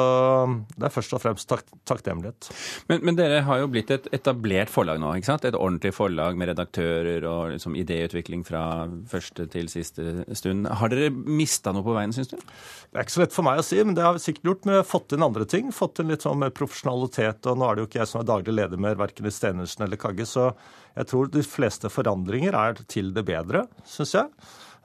det 0.75 0.87
er 0.87 0.93
først 0.93 1.15
og 1.17 1.23
fremst 1.23 1.49
tak 1.49 1.65
takknemlighet. 1.89 2.49
Men, 2.89 3.03
men, 3.05 3.17
dere 3.17 3.41
har 3.47 3.61
jo 3.61 3.69
blitt 3.71 3.91
et 3.93 4.07
etablert 4.15 4.71
forlag 4.71 5.01
nå, 5.01 5.11
ikke 5.17 5.31
sant? 5.31 5.47
Et 5.47 5.57
ordentlig 5.57 5.91
forlag 5.95 6.37
med 6.39 6.51
redaktører 6.51 7.25
og 7.29 7.55
liksom 7.55 7.77
idéutvikling 7.79 8.45
fra 8.47 8.63
første 9.09 9.47
til 9.51 9.71
siste 9.71 10.23
stund. 10.37 10.69
Har 10.81 10.93
dere 10.93 11.09
mista 11.11 11.73
noe 11.75 11.85
på 11.85 11.97
veien, 11.97 12.13
syns 12.15 12.31
du? 12.31 12.37
Det 12.37 12.97
er 12.97 13.05
ikke 13.05 13.17
så 13.17 13.23
lett 13.23 13.35
for 13.35 13.47
meg 13.47 13.61
å 13.61 13.65
si, 13.65 13.81
men 13.83 13.97
det 13.97 14.05
har 14.05 14.15
vi 14.17 14.23
sikkert 14.23 14.51
gjort. 14.51 14.69
Vi 14.69 14.77
har 14.77 14.87
fått 14.87 15.17
inn 15.17 15.25
andre 15.25 15.49
ting. 15.49 15.73
Fått 15.75 16.01
inn 16.01 16.13
litt 16.13 16.25
sånn 16.25 16.39
mer 16.41 16.53
profesjonalitet. 16.55 17.49
Og 17.49 17.59
nå 17.59 17.67
er 17.67 17.75
det 17.75 17.83
jo 17.83 17.89
ikke 17.91 18.03
jeg 18.03 18.13
som 18.13 18.21
er 18.21 18.31
daglig 18.31 18.55
leder 18.55 18.81
mer, 18.81 18.99
verken 18.99 19.29
i 19.29 19.33
Stenersen 19.33 19.85
eller 19.85 19.99
Kagge, 20.01 20.29
så 20.29 20.51
jeg 20.95 21.09
tror 21.11 21.29
de 21.31 21.45
fleste 21.45 21.91
forandringer 21.91 22.55
er 22.57 22.81
til 22.89 23.13
det 23.15 23.23
bedre, 23.27 23.67
syns 23.87 24.15
jeg. 24.17 24.27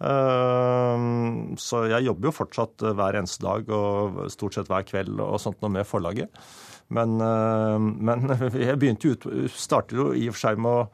Ehm, 0.03 1.04
så 1.61 1.85
jeg 1.91 2.07
jobber 2.07 2.31
jo 2.31 2.37
fortsatt 2.37 2.85
eh, 2.85 2.95
hver 2.99 3.19
eneste 3.21 3.45
dag 3.45 3.73
og 3.75 4.23
stort 4.33 4.57
sett 4.57 4.71
hver 4.71 4.87
kveld 4.89 5.19
og 5.23 5.41
sånt 5.43 5.61
noe 5.65 5.73
med 5.75 5.89
forlaget. 5.89 6.31
Men, 6.93 7.17
ehm, 7.21 7.91
men 8.05 8.29
jeg 8.67 8.79
begynte 8.81 9.09
jo 9.09 9.17
ut, 9.17 9.51
startet 9.55 9.99
jo 9.99 10.13
i 10.13 10.29
og 10.29 10.37
for 10.37 10.45
seg 10.47 10.61
med 10.61 10.71
å 10.71 10.85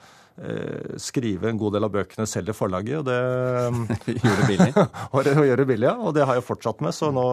eh, 0.46 0.96
skrive 1.02 1.50
en 1.50 1.60
god 1.60 1.76
del 1.76 1.88
av 1.88 1.94
bøkene 1.94 2.28
selv 2.30 2.52
i 2.52 2.56
forlaget. 2.56 3.02
Og 3.02 3.08
det 3.08 4.16
Gjør 4.22 4.40
det 4.42 4.48
billig? 4.48 4.88
og 5.10 5.46
gjøre 5.50 5.68
billig, 5.68 5.90
ja. 5.90 5.96
Og 5.98 6.16
det 6.16 6.26
har 6.28 6.38
jeg 6.38 6.46
fortsatt 6.46 6.82
med. 6.84 6.96
Så 6.96 7.12
nå 7.14 7.28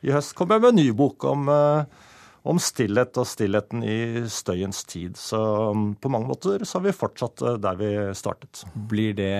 i 0.00 0.14
høst 0.14 0.36
kommer 0.36 0.56
jeg 0.56 0.66
med 0.66 0.74
en 0.74 0.80
ny 0.82 0.88
bok 0.96 1.28
om 1.28 1.50
om 2.48 2.56
stillhet 2.56 3.18
og 3.20 3.26
stillheten 3.28 3.82
i 3.84 4.22
støyens 4.32 4.78
tid. 4.88 5.18
Så 5.20 5.36
um, 5.74 5.90
på 5.92 6.08
mange 6.08 6.30
måter 6.30 6.64
så 6.64 6.78
har 6.78 6.86
vi 6.86 6.96
fortsatt 6.96 7.42
der 7.60 7.76
vi 7.76 7.90
startet. 8.16 8.62
Blir 8.72 9.12
det 9.18 9.34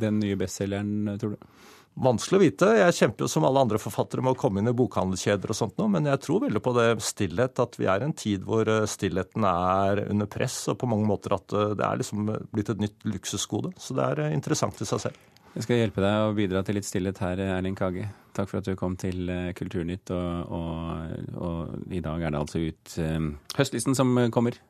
den 0.00 0.22
nye 0.22 0.38
bestselgeren, 0.40 1.18
tror 1.20 1.34
du? 1.36 1.50
Vanskelig 1.96 2.36
å 2.36 2.42
vite. 2.42 2.66
Jeg 2.76 2.94
kjemper 2.98 3.24
jo 3.24 3.30
som 3.32 3.44
alle 3.48 3.62
andre 3.64 3.78
forfattere 3.80 4.20
med 4.20 4.34
å 4.34 4.38
komme 4.38 4.60
inn 4.60 4.68
i 4.68 4.74
bokhandelskjeder 4.76 5.52
og 5.52 5.56
sånt 5.56 5.78
noe, 5.80 5.88
men 5.94 6.04
jeg 6.10 6.20
tror 6.26 6.42
veldig 6.42 6.60
på 6.60 6.74
det 6.76 6.88
stillhet, 7.00 7.62
at 7.62 7.78
vi 7.80 7.88
er 7.88 8.04
i 8.04 8.08
en 8.10 8.12
tid 8.16 8.44
hvor 8.44 8.68
uh, 8.68 8.82
stillheten 8.90 9.46
er 9.48 10.02
under 10.04 10.28
press, 10.28 10.58
og 10.68 10.76
på 10.82 10.90
mange 10.92 11.08
måter 11.08 11.32
at 11.38 11.54
uh, 11.56 11.70
det 11.72 11.86
er 11.86 12.02
liksom 12.02 12.28
blitt 12.52 12.74
et 12.74 12.82
nytt 12.84 13.08
luksusgode. 13.08 13.72
Så 13.80 13.96
det 13.96 14.10
er 14.10 14.36
interessant 14.36 14.76
i 14.84 14.88
seg 14.88 15.06
selv. 15.06 15.24
Jeg 15.56 15.64
skal 15.64 15.80
hjelpe 15.80 16.04
deg 16.04 16.26
å 16.26 16.36
bidra 16.36 16.60
til 16.68 16.76
litt 16.76 16.84
stillhet 16.84 17.22
her, 17.24 17.40
Erling 17.46 17.78
Kage. 17.78 18.10
Takk 18.36 18.52
for 18.52 18.60
at 18.60 18.68
du 18.68 18.76
kom 18.76 18.98
til 19.00 19.30
eh, 19.32 19.54
Kulturnytt. 19.56 20.12
Og, 20.12 20.52
og, 20.52 21.32
og 21.40 21.94
i 21.96 22.04
dag 22.04 22.28
er 22.28 22.36
det 22.36 22.42
altså 22.42 22.60
ut 22.60 22.98
um, 23.00 23.32
høstlisten 23.56 23.96
som 23.96 24.12
kommer. 24.28 24.60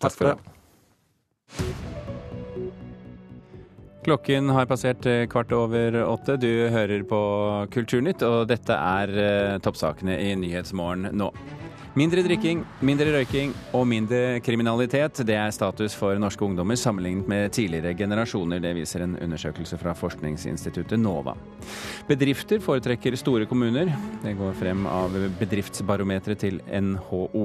Takk, 0.00 0.08
Takk 0.08 0.16
for 0.16 0.30
det. 0.32 0.56
Klokken 4.02 4.50
har 4.50 4.66
passert 4.66 5.06
kvart 5.30 5.52
over 5.54 5.94
åtte. 6.02 6.34
Du 6.42 6.48
hører 6.74 7.04
på 7.06 7.20
Kulturnytt, 7.70 8.24
og 8.26 8.48
dette 8.50 8.74
er 8.74 9.12
uh, 9.14 9.60
toppsakene 9.62 10.16
i 10.18 10.32
Nyhetsmorgen 10.40 11.12
nå. 11.14 11.28
Mindre 11.92 12.22
drikking, 12.24 12.62
mindre 12.80 13.10
røyking 13.12 13.50
og 13.76 13.82
mindre 13.84 14.38
kriminalitet. 14.40 15.18
Det 15.28 15.34
er 15.36 15.50
status 15.52 15.92
for 15.92 16.16
norske 16.16 16.40
ungdommer 16.46 16.78
sammenlignet 16.80 17.26
med 17.28 17.52
tidligere 17.52 17.92
generasjoner. 17.98 18.62
Det 18.64 18.70
viser 18.78 19.04
en 19.04 19.18
undersøkelse 19.20 19.76
fra 19.76 19.92
forskningsinstituttet 19.98 20.96
NOVA. 20.96 21.34
Bedrifter 22.08 22.62
foretrekker 22.64 23.12
store 23.20 23.44
kommuner. 23.50 23.92
Det 24.22 24.32
går 24.38 24.56
frem 24.56 24.88
av 24.88 25.18
bedriftsbarometeret 25.42 26.40
til 26.40 26.62
NHO. 26.64 27.44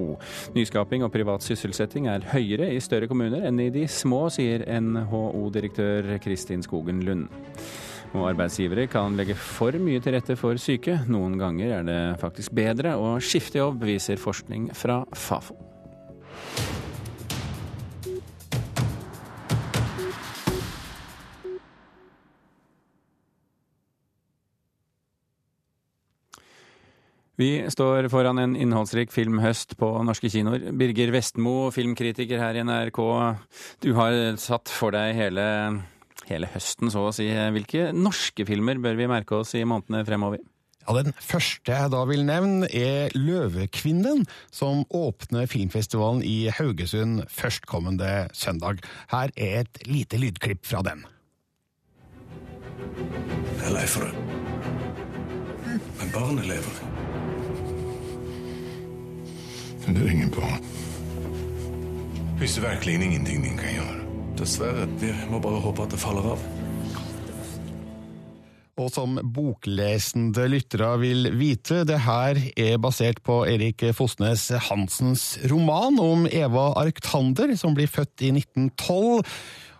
Nyskaping 0.55 1.03
og 1.03 1.11
privat 1.11 1.43
sysselsetting 1.43 2.07
er 2.07 2.23
høyere 2.31 2.71
i 2.71 2.79
større 2.79 3.11
kommuner 3.11 3.49
enn 3.51 3.59
i 3.59 3.67
de 3.75 3.83
små, 3.91 4.29
sier 4.31 4.63
NHO-direktør 4.79 6.15
Kristin 6.23 6.63
Skogen 6.63 7.03
Lund. 7.03 7.27
Og 8.15 8.29
arbeidsgivere 8.31 8.87
kan 8.91 9.17
legge 9.19 9.35
for 9.35 9.75
mye 9.81 10.01
til 10.03 10.15
rette 10.15 10.37
for 10.39 10.59
syke. 10.61 10.99
Noen 11.11 11.35
ganger 11.39 11.79
er 11.79 11.87
det 11.87 12.01
faktisk 12.21 12.55
bedre 12.55 12.95
å 12.95 13.17
skifte 13.23 13.59
jobb, 13.59 13.83
viser 13.87 14.21
forskning 14.21 14.71
fra 14.77 15.01
Fafo. 15.15 15.57
Vi 27.37 27.51
står 27.69 28.07
foran 28.09 28.39
en 28.41 28.55
innholdsrik 28.57 29.11
filmhøst 29.13 29.75
på 29.77 29.91
norske 30.01 30.31
kinoer. 30.33 30.71
Birger 30.73 31.11
Vestmo, 31.13 31.67
filmkritiker 31.69 32.41
her 32.41 32.57
i 32.57 32.63
NRK. 32.65 32.97
Du 33.85 33.91
har 33.93 34.17
satt 34.41 34.71
for 34.73 34.95
deg 34.95 35.13
hele 35.19 35.45
hele 36.31 36.49
høsten, 36.53 36.91
så 36.93 37.07
å 37.07 37.15
si. 37.15 37.27
Hvilke 37.27 37.89
norske 37.95 38.45
filmer 38.47 38.79
bør 38.83 38.99
vi 38.99 39.09
merke 39.09 39.41
oss 39.41 39.55
i 39.57 39.65
månedene 39.67 40.05
fremover? 40.07 40.43
Ja, 40.87 40.93
Den 41.03 41.13
første 41.19 41.73
jeg 41.73 41.91
da 41.91 42.05
vil 42.07 42.23
nevne, 42.23 42.67
er 42.71 43.11
Løvekvinnen, 43.11 44.23
som 44.51 44.85
åpner 44.95 45.49
filmfestivalen 45.51 46.23
i 46.23 46.47
Haugesund 46.47 47.25
førstkommende 47.27 48.29
søndag. 48.31 48.79
Her 49.11 49.33
er 49.35 49.65
et 49.65 49.83
lite 49.87 50.19
lydklipp 50.21 50.63
fra 50.65 50.81
den. 50.87 51.03
Jeg 53.57 53.67
er 53.67 53.75
lei 53.75 53.85
for 53.91 54.07
det. 54.07 54.13
Men 55.99 56.13
barnet 56.15 56.47
lever. 56.47 56.79
Det 59.87 60.03
er 60.03 60.11
ingen 60.11 60.31
barn. 60.31 60.63
Hvis 62.39 62.55
det 62.55 62.63
virkelig 62.63 62.93
ingenting 63.03 63.43
din 63.43 63.57
kan 63.59 63.73
gjøre. 63.75 63.96
Dessverre. 64.37 64.85
Vi 65.01 65.11
må 65.31 65.41
bare 65.43 65.61
håpe 65.63 65.85
at 65.85 65.93
det 65.93 66.01
faller 66.01 66.33
av. 66.35 66.47
Og 68.77 68.91
som 68.93 69.15
boklesende 69.33 70.43
lyttere 70.51 70.91
vil 71.01 71.31
vite, 71.33 71.81
det 71.89 71.97
her 72.05 72.37
er 72.53 72.75
basert 72.77 73.23
på 73.25 73.39
Erik 73.49 73.81
Fosnes 73.97 74.51
Hansens 74.67 75.31
roman 75.49 75.97
om 75.97 76.27
Eva 76.29 76.69
Arctander, 76.77 77.55
som 77.57 77.73
blir 77.77 77.89
født 77.89 78.27
i 78.27 78.29
1912. 78.35 79.25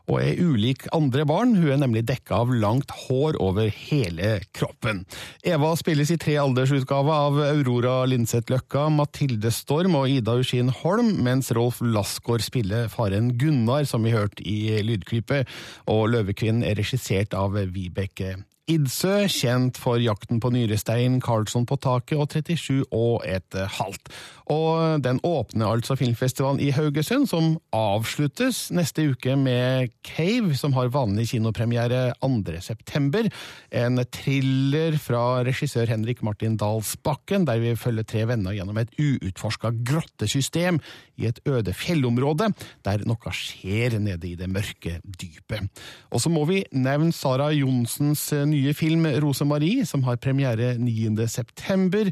og 0.08 0.22
er 0.24 0.40
ulik 0.40 0.88
andre 0.96 1.26
barn. 1.28 1.56
Hun 1.60 1.72
er 1.76 1.82
nemlig 1.82 2.06
dekka 2.08 2.42
av 2.44 2.54
langt 2.56 2.92
hår 3.06 3.38
over 3.44 3.70
hele 3.72 4.38
kroppen. 4.56 5.04
Eva 5.44 5.74
spilles 5.80 6.12
i 6.14 6.20
tre 6.22 6.38
aldersutgaver 6.42 7.14
av 7.28 7.40
Aurora 7.50 8.00
Linseth 8.10 8.52
Løkka, 8.52 8.88
Mathilde 8.94 9.52
Storm 9.54 9.98
og 10.00 10.10
Ida 10.12 10.38
Uskin 10.40 10.72
Holm, 10.82 11.14
mens 11.28 11.52
Rolf 11.56 11.82
Lassgaard 11.84 12.46
spiller 12.46 12.92
faren 12.92 13.34
Gunnar, 13.40 13.88
som 13.90 14.08
vi 14.08 14.16
hørte 14.16 14.44
i 14.48 14.78
lydklippet, 14.88 15.50
og 15.92 16.08
Løvekvinnen 16.14 16.66
er 16.68 16.80
regissert 16.80 17.36
av 17.38 17.60
Vibeke 17.74 18.38
Idsø, 18.68 19.30
kjent 19.32 19.78
for 19.80 20.02
Jakten 20.04 20.42
på 20.44 20.50
nyrestein, 20.52 21.22
Karlsson 21.24 21.64
på 21.64 21.78
taket 21.80 22.20
og 22.20 22.34
37 22.34 22.82
og 22.92 23.22
et 23.24 23.56
halvt. 23.78 24.12
Og 24.52 25.00
den 25.04 25.22
åpner 25.28 25.70
altså 25.72 25.96
filmfestivalen 26.00 26.60
i 26.64 26.74
Haugesund, 26.76 27.30
som 27.32 27.56
avsluttes 27.76 28.66
neste 28.76 29.06
uke 29.12 29.38
med 29.40 29.94
Cave, 30.08 30.52
som 30.60 30.76
har 30.76 30.92
vanlig 30.92 31.30
kinopremiere 31.32 32.14
2. 32.20 32.58
september. 32.64 33.30
En 33.72 34.04
thriller 34.12 35.00
fra 35.00 35.44
regissør 35.48 35.88
Henrik 35.92 36.24
Martin 36.24 36.60
Dalsbakken, 36.60 37.48
der 37.48 37.64
vi 37.64 37.76
følger 37.80 38.08
tre 38.08 38.26
venner 38.28 38.56
gjennom 38.56 38.80
et 38.84 38.92
uutforska 39.00 39.72
grottesystem 39.88 40.82
i 41.18 41.28
et 41.32 41.40
øde 41.48 41.72
fjellområde, 41.76 42.52
der 42.84 43.08
noe 43.08 43.36
skjer 43.36 43.96
nede 44.00 44.28
i 44.28 44.36
det 44.40 44.52
mørke 44.52 45.00
dypet. 45.08 45.72
Og 46.12 46.24
så 46.24 46.32
må 46.32 46.44
vi 46.52 46.62
nevne 46.76 47.16
Sara 47.16 47.50
Johnsens 47.56 48.30
nye 48.48 48.57
film 48.78 49.08
Rosemarie, 49.24 49.86
som 49.86 50.04
har 50.08 50.20
premiere 50.22 50.76
9. 50.82 51.28
september. 51.32 52.12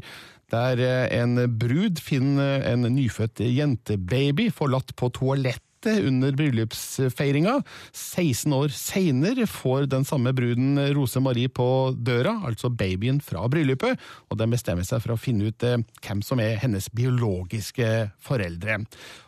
Der 0.52 0.80
en 1.10 1.40
brud 1.58 1.98
finner 1.98 2.62
en 2.70 2.86
nyfødt 2.94 3.42
jentebaby 3.50 4.50
forlatt 4.54 4.94
på 4.94 5.10
toalettet 5.10 6.06
under 6.06 6.34
bryllupsfeiringa. 6.38 7.58
16 7.92 8.54
år 8.54 8.70
seinere 8.74 9.46
får 9.50 9.88
den 9.90 10.06
samme 10.06 10.32
bruden 10.34 10.78
Rose 10.94 11.20
Marie 11.22 11.50
på 11.50 11.68
døra, 11.98 12.36
altså 12.46 12.70
babyen 12.70 13.20
fra 13.22 13.46
bryllupet, 13.50 13.98
og 14.30 14.38
den 14.40 14.54
bestemmer 14.54 14.86
seg 14.86 15.02
for 15.02 15.14
å 15.14 15.20
finne 15.20 15.50
ut 15.50 15.66
hvem 15.66 16.24
som 16.26 16.42
er 16.42 16.58
hennes 16.62 16.88
biologiske 16.94 17.92
foreldre. 18.22 18.84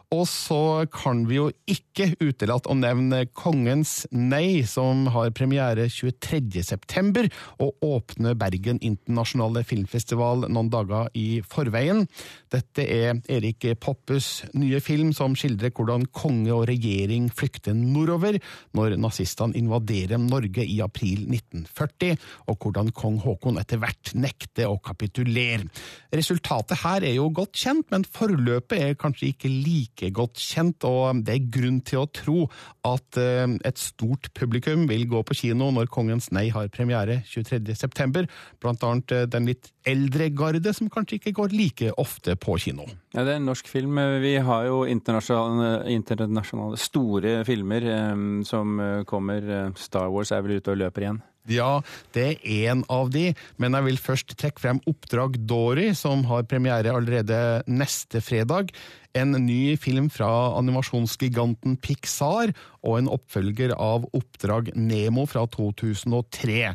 Og 0.08 0.22
så 0.24 0.86
kan 0.88 1.26
vi 1.28 1.36
jo 1.36 1.50
ikke 1.68 2.06
utelate 2.22 2.70
å 2.72 2.76
nevne 2.78 3.26
Kongens 3.36 4.06
nei, 4.08 4.62
som 4.64 5.02
har 5.12 5.34
premiere 5.36 5.84
23. 5.92 6.62
september, 6.64 7.26
og 7.60 7.76
åpner 7.84 8.38
Bergen 8.40 8.80
internasjonale 8.80 9.60
filmfestival 9.68 10.46
noen 10.48 10.70
dager 10.72 11.10
i 11.12 11.42
forveien. 11.44 12.06
Dette 12.48 12.86
er 12.88 13.20
Erik 13.28 13.66
Poppes 13.84 14.46
nye 14.56 14.80
film 14.80 15.10
som 15.12 15.36
skildrer 15.36 15.74
hvordan 15.76 16.08
konge 16.16 16.56
og 16.56 16.64
regjering 16.70 17.28
flykter 17.28 17.76
nordover 17.76 18.40
når 18.78 18.96
nazistene 18.96 19.60
invaderer 19.60 20.16
Norge 20.22 20.64
i 20.64 20.80
april 20.84 21.26
1940, 21.26 22.16
og 22.48 22.56
hvordan 22.64 22.94
kong 22.96 23.20
Haakon 23.26 23.60
etter 23.60 23.84
hvert 23.84 24.14
nekter 24.16 24.72
å 24.72 24.80
kapitulere. 24.80 25.68
Resultatet 26.16 26.80
her 26.86 27.04
er 27.04 27.18
jo 27.18 27.28
godt 27.28 27.60
kjent, 27.60 27.90
men 27.92 28.08
forløpet 28.08 28.88
er 28.88 28.96
kanskje 28.96 29.34
ikke 29.34 29.52
like 29.52 29.97
like 29.98 30.14
godt 30.14 30.38
kjent, 30.38 30.84
og 30.84 31.24
det 31.26 31.34
er 31.34 31.50
grunn 31.50 31.80
til 31.86 32.02
å 32.02 32.08
tro 32.10 32.46
at 32.86 33.18
eh, 33.18 33.46
et 33.66 33.78
stort 33.78 34.30
publikum 34.34 34.86
vil 34.88 35.06
gå 35.08 35.22
på 35.26 35.36
kino 35.42 35.70
når 35.74 35.90
Kongens 35.90 36.30
nei 36.32 36.48
har 36.54 36.68
premiere 36.68 37.22
23.9., 37.26 38.26
blant 38.60 38.84
annet 38.84 39.12
eh, 39.12 39.26
den 39.26 39.48
litt 39.48 39.72
eldre 39.88 40.28
garde 40.30 40.72
som 40.76 40.90
kanskje 40.92 41.18
ikke 41.18 41.34
går 41.38 41.54
like 41.56 41.92
ofte 41.98 42.36
på 42.36 42.58
kino. 42.58 42.86
Ja, 43.14 43.24
Det 43.24 43.34
er 43.34 43.40
en 43.40 43.48
norsk 43.48 43.68
film. 43.68 43.98
Vi 44.22 44.36
har 44.36 44.68
jo 44.68 44.84
internasjonale, 44.86 45.88
internasjonale 45.94 46.78
store 46.78 47.40
filmer 47.48 47.88
eh, 47.88 48.14
som 48.44 48.78
kommer. 49.08 49.72
Star 49.78 50.12
Wars 50.12 50.32
er 50.32 50.44
vel 50.44 50.58
ute 50.58 50.72
og 50.72 50.80
løper 50.80 51.06
igjen? 51.06 51.20
Ja, 51.48 51.80
det 52.12 52.24
er 52.26 52.68
én 52.68 52.84
av 52.92 53.08
de, 53.12 53.30
men 53.56 53.76
jeg 53.76 53.86
vil 53.86 54.00
først 54.02 54.34
trekke 54.36 54.60
frem 54.60 54.80
Oppdrag 54.88 55.38
Dory, 55.48 55.90
som 55.96 56.26
har 56.28 56.46
premiere 56.48 56.92
allerede 56.92 57.64
neste 57.72 58.20
fredag. 58.24 58.74
En 59.18 59.34
ny 59.46 59.76
film 59.80 60.08
fra 60.12 60.30
animasjonsgiganten 60.58 61.76
Pixar, 61.82 62.52
og 62.86 62.98
en 63.00 63.10
oppfølger 63.10 63.74
av 63.74 64.06
Oppdrag 64.14 64.72
Nemo 64.78 65.26
fra 65.26 65.46
2003. 65.50 66.72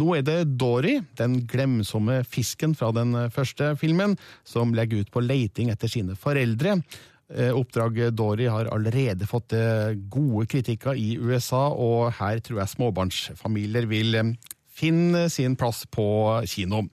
Nå 0.00 0.14
er 0.16 0.24
det 0.24 0.38
Dory, 0.60 1.00
den 1.18 1.40
glemsomme 1.50 2.22
fisken 2.28 2.76
fra 2.78 2.92
den 2.96 3.16
første 3.34 3.74
filmen, 3.80 4.16
som 4.48 4.74
legger 4.76 5.02
ut 5.02 5.12
på 5.12 5.24
leiting 5.24 5.72
etter 5.72 5.90
sine 5.92 6.16
foreldre. 6.16 6.78
Oppdraget 7.30 7.54
Oppdrag 7.54 7.98
Dory 8.18 8.46
har 8.50 8.70
allerede 8.74 9.26
fått 9.30 9.52
eh, 9.54 9.92
gode 10.10 10.48
kritikker 10.50 10.98
i 10.98 11.12
USA, 11.14 11.68
og 11.70 12.16
her 12.18 12.40
tror 12.42 12.64
jeg 12.64 12.72
småbarnsfamilier 12.72 13.86
vil 13.86 14.16
eh, 14.18 14.32
finne 14.80 15.28
sin 15.30 15.54
plass 15.60 15.84
på 15.86 16.06
kino. 16.50 16.88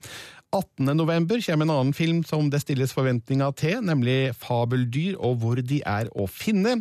18.11 0.48 1.42
kommer 1.44 1.66
en 1.66 1.72
annen 1.74 1.92
film 1.92 2.22
som 2.24 2.46
det 2.48 2.62
stilles 2.62 2.94
forventninger 2.96 3.50
til, 3.60 3.82
nemlig 3.84 4.30
Fabeldyr 4.40 5.18
og 5.20 5.42
hvor 5.42 5.60
de 5.60 5.82
er 5.84 6.08
å 6.16 6.24
finne. 6.24 6.78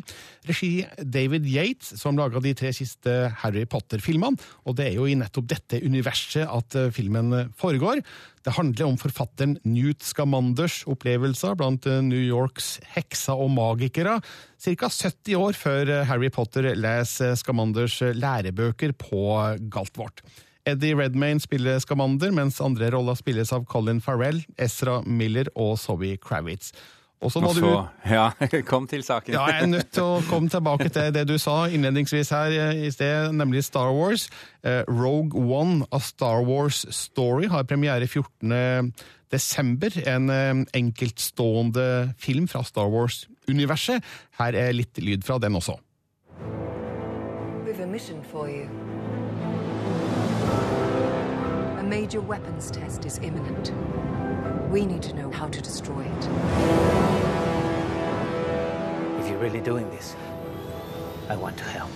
Regi 0.48 0.86
David 1.04 1.50
Yates, 1.52 1.92
som 2.00 2.16
laga 2.16 2.40
de 2.40 2.54
tre 2.56 2.72
siste 2.72 3.18
Harry 3.42 3.66
Potter-filmene. 3.68 4.40
Og 4.64 4.80
det 4.80 4.88
er 4.88 4.96
jo 4.96 5.10
i 5.12 5.18
nettopp 5.20 5.52
dette 5.52 5.82
universet 5.84 6.48
at 6.48 6.80
filmen 6.96 7.52
foregår. 7.60 8.00
Det 8.48 8.56
handler 8.56 8.88
om 8.88 8.96
forfatteren 9.02 9.58
Newt 9.68 10.06
Scamanders 10.08 10.86
opplevelser 10.88 11.60
blant 11.60 11.92
New 12.08 12.24
Yorks 12.24 12.78
hekser 12.96 13.36
og 13.36 13.52
magikere, 13.58 14.22
ca. 14.64 14.88
70 14.88 15.36
år 15.44 15.60
før 15.60 15.92
Harry 16.08 16.32
Potter 16.32 16.72
leser 16.72 17.36
Scamanders 17.36 18.00
lærebøker 18.16 18.96
på 18.96 19.28
Galtvort. 19.68 20.24
Eddie 20.68 20.98
Redmayne 20.98 21.40
spiller 21.40 21.80
Scamander, 21.80 22.34
mens 22.36 22.60
andre 22.64 22.92
roller 22.92 23.16
spilles 23.16 23.54
av 23.56 23.66
Colin 23.72 24.02
Farrell, 24.04 24.44
Ezra 24.60 25.00
Miller 25.08 25.48
og 25.56 25.78
Zoe 25.80 26.18
Kravitz. 26.20 26.74
Og 27.24 27.32
så, 27.34 27.42
må 27.42 27.50
du... 27.56 27.66
Ja, 28.18 28.28
kom 28.68 28.86
til 28.90 29.02
saken. 29.04 29.34
ja, 29.34 29.48
Jeg 29.50 29.64
er 29.64 29.72
nødt 29.72 29.90
til 29.96 30.06
å 30.06 30.20
komme 30.30 30.52
tilbake 30.54 30.90
til 30.94 31.10
det 31.16 31.24
du 31.30 31.38
sa 31.42 31.64
innledningsvis 31.74 32.30
her 32.36 32.54
eh, 32.54 32.84
i 32.86 32.92
sted, 32.94 33.32
nemlig 33.34 33.64
Star 33.66 33.90
Wars. 33.96 34.28
Eh, 34.62 34.84
Rogue 34.86 35.34
One, 35.34 35.88
A 35.92 36.00
Star 36.04 36.44
Wars 36.46 36.84
Story, 36.94 37.50
har 37.50 37.66
premiere 37.66 38.06
14. 38.06 38.92
desember. 39.34 39.98
En 40.06 40.30
eh, 40.30 40.62
enkeltstående 40.78 42.14
film 42.22 42.46
fra 42.52 42.62
Star 42.68 42.92
Wars-universet. 42.94 44.06
Her 44.38 44.60
er 44.68 44.78
litt 44.78 45.02
lyd 45.02 45.26
fra 45.26 45.40
den 45.42 45.58
også. 45.58 45.80
We've 47.66 47.82
a 47.82 47.88
mission 47.88 48.22
for 48.30 48.46
you. 48.48 48.70
Major 51.90 52.22
weapons 52.22 52.70
test 52.72 53.06
is 53.06 53.20
imminent. 53.20 53.72
We 54.72 54.86
need 54.86 55.02
to 55.04 55.14
know 55.14 55.32
how 55.32 55.48
to 55.48 55.62
destroy 55.62 56.02
it. 56.02 56.24
If 59.20 59.30
you're 59.30 59.40
really 59.40 59.62
doing 59.62 59.90
this, 59.90 60.16
I 61.30 61.36
want 61.36 61.58
to 61.58 61.64
help. 61.64 61.92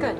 Good. 0.00 0.16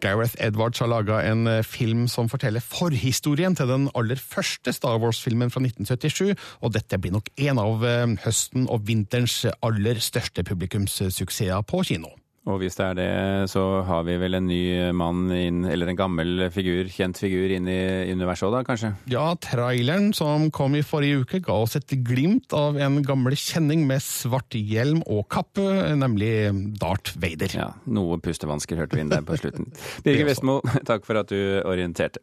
Gareth 0.00 0.36
Edwards 0.38 0.78
har 0.78 0.86
laga 0.86 1.22
en 1.22 1.46
eh, 1.46 1.62
film 1.64 2.06
som 2.08 2.28
forteller 2.28 2.60
forhistorien 2.60 3.56
til 3.56 3.68
den 3.68 3.88
aller 3.96 4.20
første 4.20 4.72
Star 4.72 5.00
Wars-filmen 5.02 5.50
fra 5.50 5.60
1977, 5.64 6.36
og 6.60 6.74
dette 6.74 6.98
blir 7.00 7.16
nok 7.16 7.32
en 7.36 7.58
av 7.58 7.82
eh, 7.84 8.04
høsten 8.26 8.68
og 8.68 8.86
vinterens 8.86 9.46
aller 9.62 9.98
største 9.98 10.44
publikumssuksesser 10.44 11.66
på 11.66 11.82
kino. 11.88 12.12
Og 12.46 12.60
hvis 12.62 12.76
det 12.78 12.84
er 12.86 12.94
det, 12.94 13.06
så 13.50 13.62
har 13.86 14.04
vi 14.06 14.14
vel 14.22 14.38
en 14.38 14.46
ny 14.46 14.60
mann 14.94 15.24
inn, 15.34 15.64
eller 15.66 15.90
en 15.90 15.98
gammel 15.98 16.44
figur, 16.54 16.86
kjent 16.94 17.18
figur 17.18 17.50
inn 17.56 17.66
i 17.66 17.78
universet 18.14 18.46
òg, 18.46 18.54
da, 18.54 18.60
kanskje? 18.68 18.92
Ja, 19.10 19.24
traileren 19.42 20.12
som 20.14 20.46
kom 20.54 20.76
i 20.78 20.84
forrige 20.86 21.24
uke 21.24 21.40
ga 21.42 21.58
oss 21.64 21.74
et 21.78 21.96
glimt 22.06 22.54
av 22.54 22.78
en 22.78 23.00
gammel 23.06 23.34
kjenning 23.40 23.82
med 23.90 24.04
svart 24.04 24.54
hjelm 24.54 25.02
og 25.10 25.26
kappe, 25.34 25.66
nemlig 25.98 26.30
Darth 26.78 27.18
Vader. 27.18 27.58
Ja, 27.58 27.72
noe 27.90 28.20
pustevansker 28.22 28.78
hørte 28.78 28.98
vi 28.98 29.02
inn 29.02 29.10
der 29.10 29.26
på 29.26 29.38
slutten. 29.40 29.72
Birger 30.06 30.30
Vestmo, 30.30 30.60
takk 30.86 31.08
for 31.08 31.18
at 31.18 31.34
du 31.34 31.40
orienterte. 31.66 32.22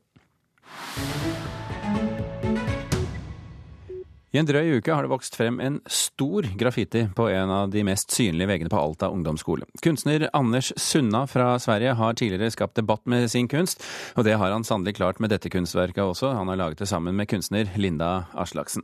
I 4.33 4.39
en 4.41 4.47
drøy 4.49 4.79
uke 4.79 4.89
har 4.89 5.05
det 5.05 5.11
vokst 5.11 5.35
frem 5.37 5.59
en 5.61 5.75
stor 5.85 6.47
graffiti 6.57 7.03
på 7.13 7.27
en 7.29 7.51
av 7.53 7.67
de 7.69 7.83
mest 7.85 8.09
synlige 8.15 8.49
veggene 8.49 8.71
på 8.73 8.79
Alta 8.81 9.11
ungdomsskole. 9.13 9.67
Kunstner 9.85 10.25
Anders 10.33 10.71
Sunna 10.81 11.27
fra 11.29 11.51
Sverige 11.61 11.91
har 11.99 12.15
tidligere 12.17 12.49
skapt 12.55 12.79
debatt 12.79 13.05
med 13.05 13.27
sin 13.29 13.45
kunst, 13.47 13.83
og 14.17 14.25
det 14.25 14.33
har 14.41 14.49
han 14.49 14.65
sannelig 14.65 14.95
klart 14.97 15.21
med 15.21 15.29
dette 15.29 15.51
kunstverket 15.53 16.01
også. 16.01 16.31
Han 16.33 16.49
har 16.49 16.57
laget 16.57 16.81
det 16.81 16.87
sammen 16.89 17.13
med 17.13 17.29
kunstner 17.29 17.69
Linda 17.77 18.23
Aslaksen. 18.33 18.81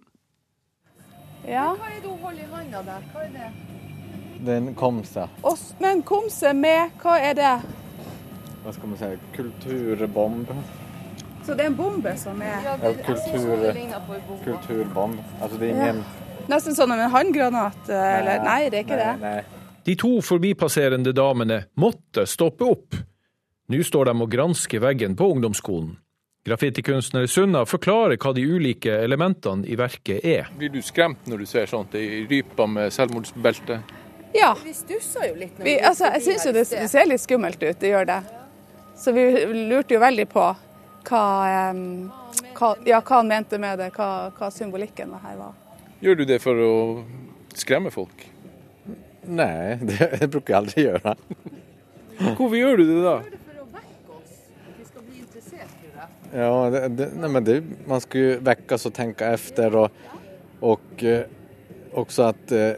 Ja. 1.48 1.72
Hva 1.80 1.90
er 1.90 1.98
det 1.98 2.04
du 2.06 2.14
holder 2.22 2.44
i 2.44 2.50
hånda 2.52 2.84
der? 2.92 3.08
Hva 3.10 3.24
er 3.26 3.34
det? 3.34 3.50
Det 4.46 4.54
er 4.54 4.62
en 4.62 4.76
komse. 4.78 5.26
Men 5.80 5.90
en 5.96 6.04
komse 6.06 6.54
med 6.54 6.94
Hva 7.02 7.18
er 7.18 7.34
det? 7.42 7.56
Hva 8.62 8.76
skal 8.78 8.94
man 8.94 9.02
si? 9.02 9.10
Kulturbomb. 9.34 10.54
Så 11.46 11.56
det 11.56 11.66
er 11.66 11.70
en 11.72 11.78
bombe 11.78 12.16
som 12.20 12.42
er 12.42 12.66
ja, 12.66 12.74
det, 12.82 12.96
kultur, 13.06 13.70
kulturbomb. 14.44 15.22
Altså 15.42 15.58
det 15.58 15.70
er 15.70 15.76
ingen 15.76 16.04
ja. 16.04 16.26
Nesten 16.50 16.74
sånn 16.74 16.90
som 16.90 16.98
en 16.98 17.12
håndgranat, 17.14 17.90
eller? 17.94 18.42
Nei, 18.42 18.62
det 18.74 18.80
er 18.80 18.86
ikke 18.88 18.98
nei, 18.98 19.06
det. 19.06 19.18
Nei. 19.22 19.60
De 19.86 19.96
to 19.98 20.16
forbipasserende 20.26 21.14
damene 21.14 21.60
måtte 21.78 22.26
stoppe 22.30 22.66
opp. 22.66 22.98
Nå 23.70 23.82
står 23.86 24.10
de 24.10 24.16
og 24.26 24.32
gransker 24.32 24.82
veggen 24.82 25.14
på 25.18 25.28
ungdomsskolen. 25.36 25.92
Graffitikunstner 26.48 27.28
Sunna 27.30 27.66
forklarer 27.70 28.18
hva 28.18 28.32
de 28.34 28.46
ulike 28.48 28.94
elementene 29.04 29.68
i 29.70 29.76
verket 29.78 30.26
er. 30.26 30.48
Blir 30.58 30.72
du 30.74 30.82
skremt 30.82 31.28
når 31.30 31.44
du 31.44 31.50
ser 31.50 31.70
sånt, 31.70 31.94
ei 32.00 32.24
rype 32.30 32.66
med 32.66 32.94
selvmordsbelte? 32.96 33.82
Ja. 34.34 34.56
Vi 34.64 34.74
stusser 34.74 35.28
jo 35.30 35.36
litt. 35.42 35.60
Vi, 35.62 35.76
altså, 35.78 36.10
jeg 36.16 36.26
syns 36.30 36.48
jo 36.48 36.54
det, 36.56 36.66
det, 36.72 36.88
ser 36.90 37.10
litt 37.10 37.22
skummelt 37.22 37.62
ut, 37.62 37.78
det 37.82 37.92
gjør 37.92 38.10
det. 38.10 38.20
Så 38.98 39.14
vi 39.14 39.26
lurte 39.70 39.98
jo 39.98 40.02
veldig 40.02 40.26
på 40.32 40.48
hva, 41.08 41.24
um, 41.72 42.10
hva, 42.58 42.74
ja, 42.86 43.00
hva 43.00 43.22
han 43.22 43.32
mente 43.32 43.60
med 43.62 43.80
det, 43.80 43.92
hva, 43.96 44.30
hva 44.36 44.52
symbolikken 44.54 45.16
her 45.24 45.40
var. 45.40 45.56
Gjør 46.00 46.22
du 46.22 46.26
det 46.28 46.40
for 46.44 46.64
å 46.64 46.74
skremme 47.58 47.92
folk? 47.94 48.26
Nei, 49.30 49.78
det, 49.82 50.00
det 50.20 50.32
bruker 50.32 50.54
jeg 50.54 50.60
aldri 50.64 50.88
gjøre. 50.88 51.16
Hvorfor 52.20 52.58
gjør 52.58 52.82
du 52.82 52.88
det 52.90 53.04
da? 53.04 53.20
Ja, 56.34 56.70
det, 56.70 56.88
det, 56.88 57.10
nej, 57.18 57.30
men 57.30 57.44
det, 57.44 57.64
man 57.86 58.02
ska 58.02 58.18
ju 58.18 58.38
väckas 58.38 58.86
och 58.86 58.94
tänka 58.94 59.28
efter 59.28 59.76
och, 59.76 59.92
och 60.60 61.04
eh, 61.04 61.26
också 61.94 62.22
att 62.22 62.52
eh, 62.52 62.72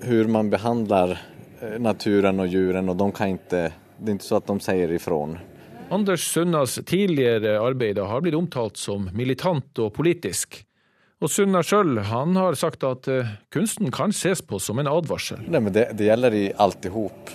hur 0.00 0.28
man 0.28 0.50
behandlar 0.50 1.20
eh, 1.60 1.80
naturen 1.80 2.40
och 2.40 2.46
djuren 2.46 2.88
och 2.88 2.96
de 2.96 3.12
kan 3.12 3.28
inte, 3.28 3.72
det 3.96 4.10
är 4.10 4.12
inte 4.12 4.24
så 4.24 4.36
att 4.36 4.46
de 4.46 4.60
säger 4.60 4.92
ifrån. 4.92 5.38
Anders 5.90 6.24
Sunnas 6.32 6.78
tidligere 6.86 7.56
arbeider 7.58 8.06
har 8.06 8.22
blitt 8.22 8.36
omtalt 8.38 8.78
som 8.78 9.08
militant 9.16 9.78
og 9.82 9.92
politisk. 9.96 10.60
Og 11.20 11.28
Sunna 11.28 11.60
sjøl 11.66 11.98
har 12.06 12.56
sagt 12.56 12.84
at 12.86 13.08
eh, 13.10 13.32
kunsten 13.52 13.90
kan 13.92 14.14
ses 14.14 14.40
på 14.40 14.60
som 14.62 14.78
en 14.80 14.88
advarsel. 14.88 15.42
Nei, 15.50 15.60
men 15.60 15.74
det, 15.74 15.90
det 15.98 16.06
gjelder 16.06 16.36
i 16.38 16.44
alt 16.56 16.86
i 16.86 16.92
hop. 16.94 17.32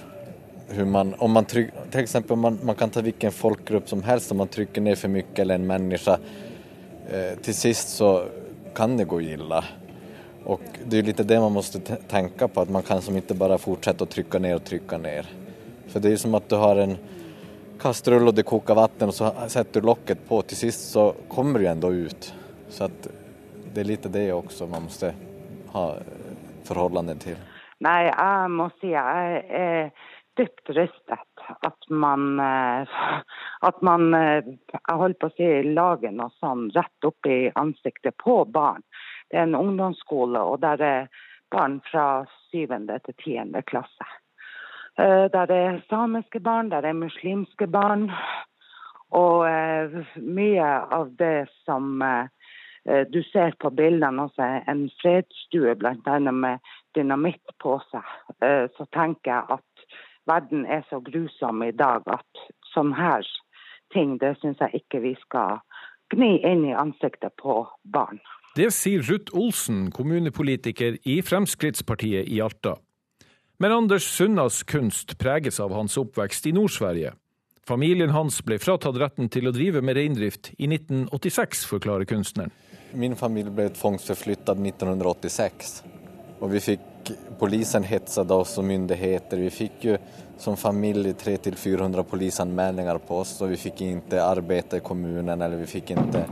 man, 0.86 1.14
om 1.20 1.32
man 1.32 1.46
tryck, 1.46 1.70
till 1.92 2.00
exempel 2.00 2.38
man, 2.38 2.58
man 2.64 2.76
kan 2.76 2.90
ta 2.90 3.02
hvilken 3.02 3.32
folkgrupp 3.32 3.90
som 3.90 4.02
helst, 4.04 4.32
om 4.32 4.38
man 4.38 4.48
trykker 4.48 4.82
ned 4.82 4.98
for 4.98 5.14
mye 5.14 5.26
eller 5.38 5.56
en 5.60 5.68
menneske, 5.68 6.18
eh, 7.12 7.36
til 7.42 7.54
sist 7.54 7.94
så 8.00 8.14
kan 8.76 8.98
det 8.98 9.06
gå 9.06 9.20
illa. 9.22 9.62
Og 10.46 10.62
det 10.86 10.98
er 10.98 11.12
litt 11.12 11.22
det 11.28 11.42
man 11.42 11.54
må 11.54 11.62
tenke 12.10 12.48
på, 12.48 12.62
at 12.62 12.72
man 12.72 12.84
kan 12.86 13.02
som 13.02 13.18
ikke 13.18 13.38
bare 13.38 13.60
fortsette 13.62 14.06
å 14.06 14.10
trykke 14.10 14.42
ned 14.42 14.58
og 14.58 14.66
trykke 14.66 14.98
ned. 15.02 15.30
For 15.92 16.02
det 16.02 16.16
er 16.16 16.24
som 16.24 16.36
at 16.38 16.50
du 16.50 16.58
har 16.62 16.82
en 16.82 16.98
kastrull 17.80 18.28
och 18.28 18.34
det 18.34 18.44
kokar 18.44 18.76
vatten 18.76 19.08
och 19.08 19.14
så 19.14 19.32
sätter 19.48 19.82
du 19.82 19.88
locket 19.88 20.30
på, 20.30 20.42
till 20.42 20.58
sist 20.58 20.92
så 20.92 21.16
kommer 21.28 21.60
det 21.60 21.66
ju 21.66 21.72
ändå 21.72 21.94
ut. 21.94 22.34
Så 22.70 22.84
att 22.84 23.08
det 23.74 23.82
är 23.82 23.86
lite 23.86 24.10
det 24.10 24.34
också 24.34 24.68
man 24.68 24.84
måste 24.84 25.14
ha 25.68 25.96
förhållande 26.64 27.16
till. 27.16 27.36
Nej, 27.80 28.14
jag 28.18 28.52
måste 28.52 28.80
säga, 28.80 28.92
jag 28.92 29.62
är 29.62 29.92
dypt 30.38 30.70
rystet 30.70 31.20
at 31.60 31.90
man, 31.90 32.40
eh, 32.40 32.88
at 33.60 33.82
man 33.82 34.14
eh, 34.14 34.44
jeg 34.72 34.98
holdt 34.98 35.20
på 35.20 35.30
å 35.30 35.36
si, 35.38 35.50
lager 35.64 36.12
noe 36.16 36.34
sånn 36.40 36.68
rett 36.76 37.08
opp 37.08 37.30
i 37.30 37.52
ansiktet 37.56 38.18
på 38.24 38.44
barn. 38.46 38.84
Det 39.30 39.40
er 39.40 39.48
en 39.48 39.58
ungdomsskole, 39.60 40.42
og 40.42 40.62
der 40.66 40.82
er 40.82 41.08
barn 41.52 41.80
fra 41.90 42.26
syvende 42.52 43.00
til 43.06 43.18
tiende 43.24 43.64
klasse. 43.68 44.08
Eh, 45.00 45.26
der 45.36 45.52
er 45.52 45.82
samiske 45.90 46.40
barn, 46.40 46.72
der 46.72 46.88
er 46.88 46.94
muslimske 46.94 47.68
barn. 47.68 48.12
Og 49.12 49.48
mye 50.18 50.70
av 50.98 51.12
det 51.20 51.48
som 51.64 52.02
du 53.14 53.20
ser 53.32 53.54
på 53.62 53.70
bildene, 53.70 54.26
også 54.26 54.48
en 54.68 54.90
fredsstue 55.02 55.76
bl.a. 55.80 56.18
med 56.32 56.60
dynamitt 56.98 57.54
på 57.64 57.78
seg, 57.92 58.10
så 58.76 58.88
tenker 58.98 59.32
jeg 59.32 59.58
at 59.58 59.86
verden 60.28 60.66
er 60.66 60.84
så 60.90 61.00
grusom 61.00 61.64
i 61.64 61.72
dag 61.72 62.04
at 62.12 62.46
sånn 62.74 62.94
her 62.98 63.24
ting, 63.94 64.18
det 64.20 64.36
syns 64.42 64.62
jeg 64.62 64.82
ikke 64.82 65.02
vi 65.06 65.14
skal 65.22 65.62
gni 66.14 66.38
inn 66.46 66.66
i 66.68 66.76
ansiktet 66.76 67.36
på 67.42 67.64
barn. 67.94 68.20
Det 68.56 68.70
sier 68.72 69.04
Ruth 69.04 69.36
Olsen, 69.36 69.90
kommunepolitiker 69.92 71.00
i 71.04 71.20
Fremskrittspartiet 71.26 72.30
i 72.32 72.40
Alta. 72.44 72.78
Men 73.58 73.72
Anders 73.72 74.04
Sunnas 74.04 74.64
kunst 74.64 75.18
preges 75.18 75.60
av 75.60 75.74
hans 75.74 75.98
oppvekst 75.98 76.48
i 76.48 76.52
Nord-Sverige. 76.52 77.14
Familien 77.68 78.10
hans 78.10 78.42
ble 78.46 78.58
fratatt 78.60 78.98
retten 79.00 79.30
til 79.32 79.48
å 79.48 79.54
drive 79.56 79.82
med 79.82 79.96
reindrift 79.96 80.52
i 80.58 80.68
1986, 80.68 81.64
forklarer 81.70 82.06
kunstneren. 82.10 82.52
Min 82.94 83.16
familie 83.16 83.54
ble 83.56 83.70
tvangsforflyttet 83.74 84.60
1986, 84.60 85.72
og 86.40 86.52
vi 86.52 86.62
fikk 86.68 87.14
polisen 87.40 87.88
hetsade 87.88 88.36
oss 88.36 88.58
og 88.60 88.68
myndigheter. 88.68 89.40
Vi 89.48 89.54
fikk 89.54 89.88
jo 89.88 89.98
som 90.38 90.60
familie 90.60 91.16
300-400 91.16 92.04
politianmeldinger 92.12 93.00
på 93.08 93.22
oss 93.24 93.38
og 93.40 93.54
vi 93.54 93.62
fikk 93.62 93.86
ikke 93.88 94.20
arbeide 94.20 94.82
i 94.82 94.84
kommunen 94.84 95.32
eller 95.32 95.62
vi 95.62 95.70
fikk 95.78 95.96
ikke 95.96 96.26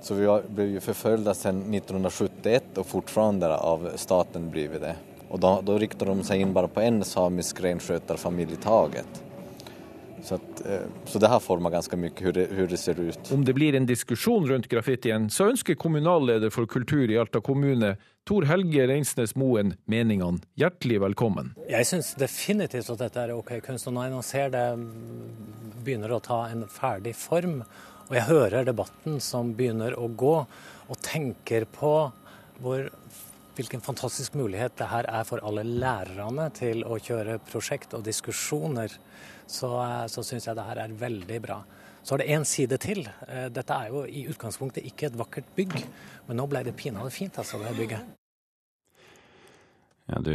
så 0.00 0.16
vi 0.16 0.24
ble 0.48 0.70
jo 0.70 0.80
siden 0.80 1.26
sedan 1.36 1.60
1971 1.68 2.80
og 2.80 2.86
fortfarande 2.88 3.50
av 3.52 3.90
staten 4.00 4.48
blivit 4.52 4.80
det. 4.80 4.94
Og 5.30 5.40
da, 5.40 5.56
da 5.62 5.78
riktar 5.78 6.10
de 6.10 6.26
seg 6.26 6.42
inn 6.42 6.54
bare 6.54 6.70
på 6.70 6.82
en 6.82 7.04
samisk 7.06 7.62
renskötarfamilj 7.62 8.56
i 8.56 8.62
taget. 8.64 9.20
Så, 10.22 10.34
att, 10.34 10.66
eh, 10.66 10.80
så, 11.04 11.18
det 11.18 11.26
har 11.26 11.40
formet 11.40 11.72
ganske 11.72 11.96
mye 11.96 12.10
hur 12.16 12.32
det, 12.32 12.46
hur 12.50 12.66
det, 12.66 12.76
ser 12.76 13.00
ut. 13.00 13.32
Om 13.32 13.44
det 13.44 13.54
blir 13.54 13.74
en 13.74 13.86
diskusjon 13.86 14.48
rundt 14.48 14.68
graffitien, 14.68 15.30
så 15.30 15.48
ønsker 15.48 15.74
kommunalleder 15.74 16.50
for 16.50 16.66
kultur 16.66 17.10
i 17.10 17.16
Alta 17.18 17.40
kommune, 17.40 17.94
Tor 18.28 18.44
Helge 18.44 18.84
Reinsnes 18.90 19.32
Moen, 19.34 19.74
meningene 19.88 20.42
hjertelig 20.60 21.00
velkommen. 21.00 21.54
Jeg 21.70 21.88
syns 21.88 22.12
definitivt 22.20 22.90
at 22.92 23.00
dette 23.00 23.22
er 23.22 23.32
OK 23.32 23.54
kunst. 23.64 23.88
Og 23.88 23.96
når 23.96 24.10
jeg 24.10 24.28
ser 24.28 24.52
det 24.52 24.66
begynner 25.80 26.12
å 26.12 26.20
ta 26.20 26.42
en 26.50 26.66
ferdig 26.68 27.14
form, 27.16 27.62
og 28.10 28.16
jeg 28.18 28.28
hører 28.28 28.68
debatten 28.68 29.20
som 29.24 29.54
begynner 29.56 29.96
å 29.96 30.10
gå, 30.10 30.36
og 30.90 31.04
tenker 31.06 31.64
på 31.70 31.94
hvor 32.60 32.90
hvilken 33.60 33.82
fantastisk 33.84 34.36
mulighet 34.40 34.78
det 34.80 34.88
her 34.88 35.06
er 35.10 35.26
for 35.28 35.42
alle 35.44 35.66
lærerne 35.68 36.48
til 36.56 36.80
å 36.88 36.96
kjøre 36.96 37.36
prosjekt 37.44 37.92
og 37.96 38.04
diskusjoner 38.06 38.94
så, 39.50 39.70
eh, 39.84 40.06
så 40.08 40.24
syns 40.24 40.48
jeg 40.48 40.56
det 40.56 40.64
her 40.64 40.80
er 40.80 40.96
veldig 40.96 41.40
bra. 41.44 41.58
Så 42.02 42.14
er 42.14 42.22
det 42.22 42.30
én 42.32 42.46
side 42.48 42.78
til. 42.80 43.04
Eh, 43.28 43.48
dette 43.52 43.76
er 43.76 43.92
jo 43.92 44.06
i 44.06 44.24
utgangspunktet 44.30 44.86
ikke 44.88 45.10
et 45.10 45.18
vakkert 45.18 45.50
bygg, 45.56 45.76
men 46.28 46.40
nå 46.40 46.48
ble 46.48 46.64
det 46.64 46.76
pinadø 46.76 47.10
fint, 47.12 47.36
altså, 47.36 47.60
det 47.60 47.76
bygget. 47.76 48.16
Ja, 50.10 50.18
du 50.18 50.34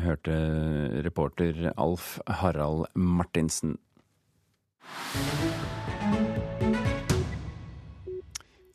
hørte 0.00 0.34
reporter 1.04 1.72
Alf 1.76 2.20
Harald 2.26 2.86
Martinsen. 2.94 3.76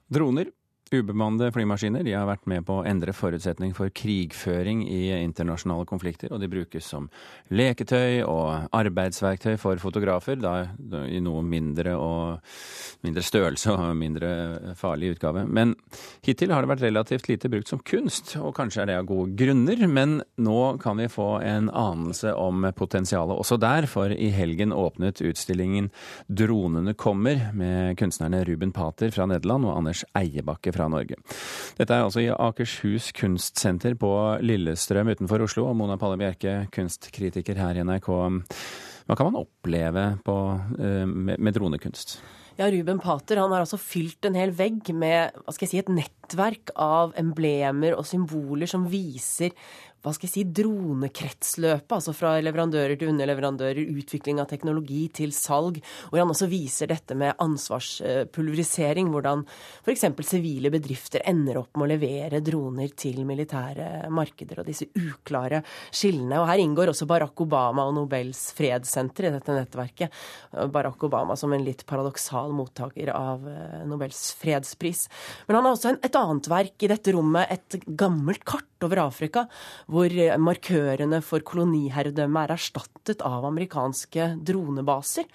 Droner 0.10 0.52
Ubemannede 0.90 1.52
flymaskiner 1.54 2.02
de 2.02 2.16
har 2.18 2.26
vært 2.26 2.48
med 2.50 2.64
på 2.66 2.80
å 2.80 2.86
endre 2.88 3.14
forutsetning 3.14 3.76
for 3.78 3.92
krigføring 3.94 4.82
i 4.90 5.12
internasjonale 5.20 5.86
konflikter, 5.90 6.32
og 6.34 6.42
de 6.42 6.50
brukes 6.50 6.88
som 6.90 7.06
leketøy 7.54 8.24
og 8.26 8.72
arbeidsverktøy 8.74 9.60
for 9.62 9.78
fotografer, 9.82 10.40
da 10.42 10.64
i 11.06 11.20
noe 11.22 11.44
mindre, 11.46 11.94
og, 11.94 12.40
mindre 13.06 13.24
størrelse 13.26 13.76
og 13.76 13.92
mindre 14.00 14.32
farlig 14.80 15.14
utgave. 15.14 15.44
Men 15.46 15.76
hittil 16.26 16.56
har 16.56 16.66
det 16.66 16.72
vært 16.74 16.88
relativt 16.88 17.30
lite 17.30 17.54
brukt 17.54 17.70
som 17.70 17.84
kunst, 17.86 18.34
og 18.42 18.56
kanskje 18.58 18.82
er 18.82 18.90
det 18.90 18.98
av 19.04 19.10
gode 19.12 19.38
grunner, 19.38 19.86
men 19.86 20.18
nå 20.42 20.60
kan 20.82 20.98
vi 20.98 21.10
få 21.12 21.30
en 21.46 21.70
anelse 21.70 22.34
om 22.34 22.66
potensialet 22.74 23.38
også 23.38 23.60
der, 23.62 23.86
for 23.86 24.10
i 24.10 24.32
helgen 24.34 24.74
åpnet 24.74 25.22
utstillingen 25.22 25.92
'Dronene 26.26 26.96
kommer' 26.98 27.54
med 27.54 27.98
kunstnerne 28.02 28.42
Ruben 28.48 28.72
Pater 28.74 29.14
fra 29.14 29.30
Nederland 29.30 29.70
og 29.70 29.78
Anders 29.78 30.04
Eiebakke 30.18 30.74
fra 30.74 30.79
fra 30.80 30.90
Norge. 30.92 31.20
Dette 31.78 31.96
er 31.96 32.06
altså 32.08 32.24
i 32.24 32.32
Akershus 32.32 33.12
kunstsenter 33.18 33.98
på 34.00 34.12
Lillestrøm 34.46 35.12
utenfor 35.14 35.46
Oslo. 35.46 35.68
Og 35.70 35.78
Mona 35.78 36.00
Palle 36.00 36.20
Bjerke, 36.22 36.62
kunstkritiker 36.74 37.60
her 37.60 37.80
i 37.80 37.86
NRK. 37.88 38.12
Hva 39.10 39.18
kan 39.18 39.32
man 39.32 39.42
oppleve 39.42 40.04
på, 40.26 40.36
eh, 40.80 41.06
med, 41.10 41.54
dronekunst? 41.56 42.20
Ja, 42.60 42.68
Ruben 42.70 43.00
Pater 43.00 43.40
han 43.40 43.54
har 43.56 43.64
altså 43.64 43.80
fylt 43.80 44.26
en 44.28 44.36
hel 44.36 44.52
vegg 44.52 44.92
med 44.94 45.32
hva 45.46 45.54
skal 45.56 45.66
jeg 45.66 45.72
si, 45.72 45.80
et 45.80 45.94
nettverk 45.96 46.74
av 46.76 47.14
emblemer 47.18 47.96
og 47.96 48.06
symboler 48.06 48.68
som 48.68 48.84
viser 48.92 49.56
hva 50.00 50.14
skal 50.16 50.30
jeg 50.30 50.32
si, 50.32 50.44
dronekretsløpet, 50.62 51.94
altså 51.98 52.14
fra 52.16 52.36
leverandører 52.40 52.96
til 53.00 53.12
underleverandører, 53.12 53.82
utvikling 54.00 54.40
av 54.40 54.48
teknologi 54.52 55.02
til 55.16 55.34
salg, 55.36 55.82
hvor 56.08 56.22
han 56.22 56.32
også 56.32 56.48
viser 56.52 56.92
dette 56.92 57.18
med 57.20 57.36
ansvarspulverisering, 57.44 59.10
hvordan 59.12 59.44
f.eks. 59.84 60.08
sivile 60.30 60.72
bedrifter 60.72 61.26
ender 61.28 61.60
opp 61.62 61.76
med 61.76 61.88
å 61.88 61.92
levere 61.92 62.40
droner 62.46 62.94
til 62.96 63.26
militære 63.28 64.08
markeder, 64.16 64.62
og 64.62 64.70
disse 64.70 64.88
uklare 64.96 65.62
skillene. 65.92 66.40
Og 66.40 66.48
her 66.48 66.64
inngår 66.64 66.94
også 66.94 67.08
Barack 67.10 67.44
Obama 67.44 67.90
og 67.90 67.98
Nobels 67.98 68.50
fredssenter 68.56 69.28
i 69.28 69.34
dette 69.36 69.56
nettverket. 69.56 70.16
Barack 70.72 71.04
Obama 71.10 71.36
som 71.40 71.52
en 71.56 71.66
litt 71.66 71.84
paradoksal 71.90 72.56
mottaker 72.56 73.12
av 73.16 73.46
eh, 73.50 73.84
Nobels 73.90 74.30
fredspris. 74.40 75.08
Men 75.48 75.60
han 75.60 75.68
har 75.68 75.76
også 75.76 75.96
et 75.98 76.20
annet 76.20 76.52
verk 76.52 76.88
i 76.88 76.92
dette 76.92 77.14
rommet, 77.16 77.52
et 77.52 77.80
gammelt 78.00 78.48
kart 78.48 78.66
over 78.86 79.02
Afrika 79.04 79.46
hvor 79.90 80.14
markørene 80.42 81.20
for 81.26 81.44
koloniherredømme 81.46 82.44
er 82.46 82.54
erstattet 82.54 83.24
av 83.26 83.48
amerikanske 83.48 84.28
dronebaser. 84.46 85.26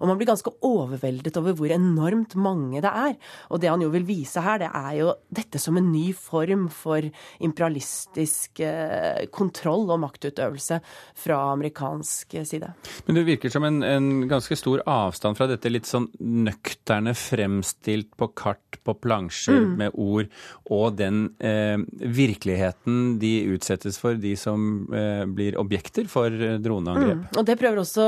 Og 0.00 0.10
man 0.10 0.18
blir 0.20 0.28
ganske 0.28 0.52
overveldet 0.66 1.38
over 1.40 1.56
hvor 1.56 1.72
enormt 1.72 2.36
mange 2.36 2.82
det 2.84 2.90
er. 2.90 3.16
Og 3.48 3.62
det 3.62 3.70
han 3.72 3.84
jo 3.84 3.90
vil 3.94 4.04
vise 4.08 4.42
her, 4.44 4.60
det 4.60 4.68
er 4.68 4.98
jo 4.98 5.14
dette 5.32 5.60
som 5.62 5.78
en 5.80 5.88
ny 5.92 6.10
form 6.16 6.66
for 6.72 7.06
imperialistisk 7.42 8.60
eh, 8.66 9.24
kontroll 9.32 9.88
og 9.88 10.02
maktutøvelse 10.04 10.80
fra 11.22 11.40
amerikansk 11.52 12.36
side. 12.48 12.72
Men 13.06 13.18
det 13.18 13.26
virker 13.28 13.52
som 13.52 13.64
en, 13.68 13.80
en 13.86 14.10
ganske 14.30 14.56
stor 14.58 14.84
avstand 14.88 15.38
fra 15.38 15.48
dette 15.50 15.72
litt 15.72 15.88
sånn 15.88 16.10
nøkterne 16.20 17.14
fremstilt 17.16 18.12
på 18.18 18.28
kart, 18.36 18.80
på 18.82 18.96
plansjer, 18.98 19.62
mm. 19.62 19.74
med 19.78 19.96
ord, 20.00 20.28
og 20.72 20.98
den 20.98 21.24
eh, 21.40 21.78
virkeligheten 22.02 23.16
de 23.22 23.34
utsettes 23.54 24.01
for, 24.02 24.18
de 24.18 24.34
som 24.38 24.84
eh, 24.90 25.24
blir 25.30 25.58
objekter 25.60 26.08
for 26.10 26.32
droneangrep. 26.32 27.22
Mm. 27.22 27.38
Og 27.38 27.46
det 27.48 27.58
prøver 27.60 27.82
også 27.82 28.06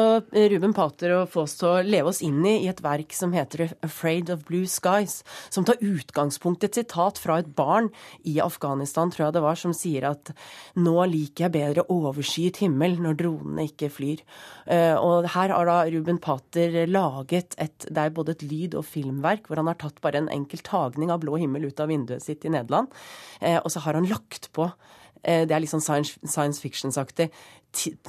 Ruben 0.53 0.75
Pater 0.77 1.15
å 1.21 1.25
få 1.31 1.45
oss 1.47 1.57
til 1.61 1.71
å 1.71 1.83
leve 1.87 2.11
oss 2.11 2.23
inn 2.25 2.43
i 2.45 2.57
i 2.65 2.71
et 2.71 2.83
verk 2.85 3.15
som 3.15 3.35
heter 3.35 3.75
'Afraid 3.83 4.31
of 4.33 4.45
Blue 4.49 4.67
Skies', 4.67 5.23
som 5.51 5.65
tar 5.65 5.83
utgangspunkt 5.83 6.65
i 6.65 6.69
et 6.71 6.79
sitat 6.81 7.19
fra 7.19 7.39
et 7.39 7.55
barn 7.55 7.91
i 8.25 8.41
Afghanistan, 8.41 9.11
tror 9.11 9.27
jeg 9.27 9.35
det 9.35 9.43
var, 9.45 9.57
som 9.57 9.73
sier 9.73 10.05
at 10.11 10.33
'nå 10.77 10.97
liker 11.11 11.45
jeg 11.45 11.53
bedre 11.53 11.87
overskyet 11.89 12.63
himmel 12.65 12.99
når 12.99 13.19
dronene 13.21 13.69
ikke 13.69 13.91
flyr'. 13.91 14.23
Eh, 14.67 14.97
og 14.97 15.29
her 15.29 15.53
har 15.53 15.67
da 15.67 15.79
Ruben 15.91 16.19
Pater 16.19 16.87
laget 16.87 17.55
et, 17.59 17.87
det 17.91 17.99
er 17.99 18.11
både 18.11 18.33
et 18.33 18.43
lyd- 18.43 18.75
og 18.75 18.85
filmverk, 18.85 19.47
hvor 19.47 19.57
han 19.57 19.67
har 19.67 19.75
tatt 19.81 20.01
bare 20.01 20.17
en 20.19 20.29
enkel 20.33 20.59
tagning 20.65 21.11
av 21.11 21.21
blå 21.21 21.37
himmel 21.37 21.69
ut 21.69 21.81
av 21.81 21.89
vinduet 21.89 22.23
sitt 22.23 22.45
i 22.45 22.53
Nederland, 22.53 22.89
eh, 23.41 23.61
og 23.61 23.71
så 23.71 23.81
har 23.85 23.95
han 23.95 24.09
lagt 24.09 24.51
på 24.53 24.65
eh, 24.65 24.73
det 25.25 25.55
er 25.55 25.63
litt 25.63 25.73
sånn 25.73 25.85
science, 25.85 26.19
science 26.29 26.61
fiction-saktig 26.61 27.31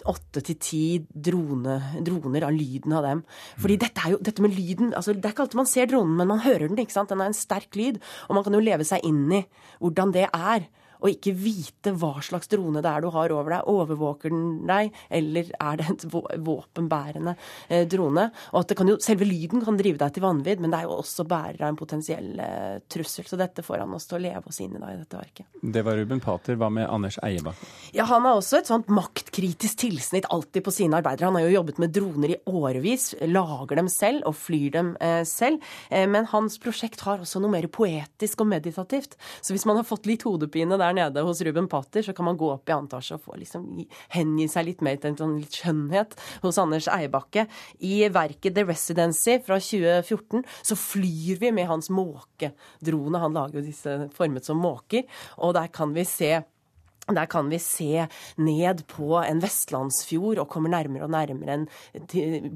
åtte 0.05 0.43
til 0.45 0.57
ti 0.61 0.83
drone, 1.09 1.77
droner 2.05 2.45
av 2.47 2.53
lyden 2.53 2.93
av 2.95 3.05
dem. 3.05 3.23
Fordi 3.61 3.77
dette, 3.81 4.03
er 4.03 4.15
jo, 4.15 4.21
dette 4.21 4.43
med 4.43 4.55
lyden 4.55 4.93
altså 4.93 5.15
Det 5.15 5.25
er 5.25 5.33
ikke 5.33 5.45
alltid 5.47 5.61
man 5.61 5.69
ser 5.69 5.89
dronen, 5.89 6.15
men 6.19 6.29
man 6.29 6.43
hører 6.45 6.67
den. 6.67 6.79
ikke 6.79 6.93
sant? 6.93 7.09
Den 7.09 7.23
er 7.23 7.31
en 7.31 7.37
sterk 7.37 7.75
lyd. 7.75 8.01
Og 8.29 8.37
man 8.37 8.45
kan 8.45 8.53
jo 8.53 8.63
leve 8.63 8.85
seg 8.87 9.05
inn 9.07 9.25
i 9.33 9.45
hvordan 9.81 10.13
det 10.15 10.27
er 10.29 10.67
og 11.01 11.11
ikke 11.11 11.33
vite 11.37 11.93
hva 11.95 12.13
slags 12.23 12.49
drone 12.51 12.83
det 12.83 12.91
er 12.91 13.03
du 13.03 13.09
har 13.13 13.33
over 13.35 13.55
deg. 13.57 13.69
Overvåker 13.71 14.33
den 14.33 14.65
deg, 14.67 14.93
eller 15.09 15.51
er 15.59 15.79
det 15.79 15.87
en 15.91 16.43
våpenbærende 16.45 17.35
eh, 17.69 17.85
drone? 17.89 18.29
Og 18.53 18.61
at 18.63 18.75
jo, 18.85 18.97
Selve 19.05 19.27
lyden 19.27 19.63
kan 19.65 19.77
drive 19.79 19.99
deg 20.01 20.15
til 20.15 20.25
vanvidd, 20.25 20.61
men 20.63 20.73
det 20.73 20.81
er 20.81 20.89
jo 20.89 20.99
også 20.99 21.25
bærer 21.29 21.63
av 21.63 21.71
en 21.71 21.79
potensiell 21.79 22.31
eh, 22.41 22.77
trussel. 22.91 23.27
Så 23.29 23.39
dette 23.39 23.65
får 23.65 23.83
han 23.83 23.95
oss 23.95 24.07
til 24.09 24.19
å 24.19 24.23
leve 24.25 24.51
oss 24.51 24.61
inn 24.63 24.75
i 24.75 24.81
da, 24.81 24.91
i 24.93 24.99
dette 24.99 25.19
verket. 25.19 25.49
Det 25.61 25.83
var 25.85 25.99
Ruben 25.99 26.21
Pater. 26.23 26.57
Hva 26.59 26.71
med 26.73 26.87
Anders 26.89 27.19
Eiebakke? 27.25 27.67
Ja, 27.95 28.07
Han 28.09 28.25
har 28.27 28.39
også 28.39 28.61
et 28.61 28.69
sånt 28.69 28.89
maktkritisk 28.93 29.81
tilsnitt 29.85 30.29
alltid 30.33 30.65
på 30.65 30.73
sine 30.73 30.99
arbeidere. 31.01 31.29
Han 31.29 31.39
har 31.39 31.47
jo 31.47 31.57
jobbet 31.57 31.81
med 31.81 31.93
droner 31.95 32.35
i 32.35 32.39
årevis, 32.49 33.11
lager 33.27 33.81
dem 33.81 33.89
selv 33.91 34.29
og 34.29 34.37
flyr 34.39 34.71
dem 34.77 34.93
eh, 35.03 35.21
selv. 35.27 35.63
Men 35.91 36.27
hans 36.31 36.57
prosjekt 36.61 37.03
har 37.05 37.21
også 37.23 37.39
noe 37.41 37.53
mer 37.53 37.67
poetisk 37.71 38.43
og 38.43 38.49
meditativt. 38.51 39.15
Så 39.41 39.55
hvis 39.55 39.65
man 39.67 39.79
har 39.79 39.87
fått 39.87 40.07
litt 40.09 40.25
hodepine 40.27 40.77
der 40.79 40.84
nede 40.93 41.23
hos 41.25 41.41
Ruben 41.45 41.67
Patter, 41.71 42.05
så 42.05 42.13
kan 42.13 42.27
man 42.27 42.37
gå 42.37 42.51
opp 42.53 42.69
i 42.69 42.75
antasje 42.75 43.17
og 43.17 43.25
få 43.25 43.37
liksom 43.41 43.65
hengi 44.13 44.47
seg 44.51 44.69
litt 44.69 44.83
mer 44.85 44.99
til 45.01 45.13
en 45.13 45.19
sånn 45.19 45.37
litt 45.41 45.57
skjønnhet 45.57 46.15
hos 46.45 46.59
Anders 46.61 46.89
Eibakke. 46.91 47.47
I 47.81 48.05
verket 48.13 48.55
The 48.55 48.65
Residency 48.67 49.39
fra 49.45 49.59
2014 49.61 50.45
så 50.61 50.77
flyr 50.79 51.41
vi 51.41 51.53
med 51.55 51.69
hans 51.71 51.89
måkedrone. 51.93 53.21
Han 53.21 53.37
lager 53.37 53.61
jo 53.61 53.67
disse 53.69 53.97
formet 54.15 54.45
som 54.45 54.61
måker, 54.61 55.07
og 55.41 55.55
der 55.57 55.71
kan 55.73 55.95
vi 55.95 56.05
se 56.07 56.33
der 57.13 57.27
kan 57.29 57.49
vi 57.51 57.59
se 57.61 58.07
ned 58.41 58.81
på 58.89 59.11
en 59.21 59.41
vestlandsfjord 59.43 60.41
og 60.41 60.49
kommer 60.49 60.73
nærmere 60.73 61.05
og 61.05 61.13
nærmere 61.13 61.59
en 61.59 61.67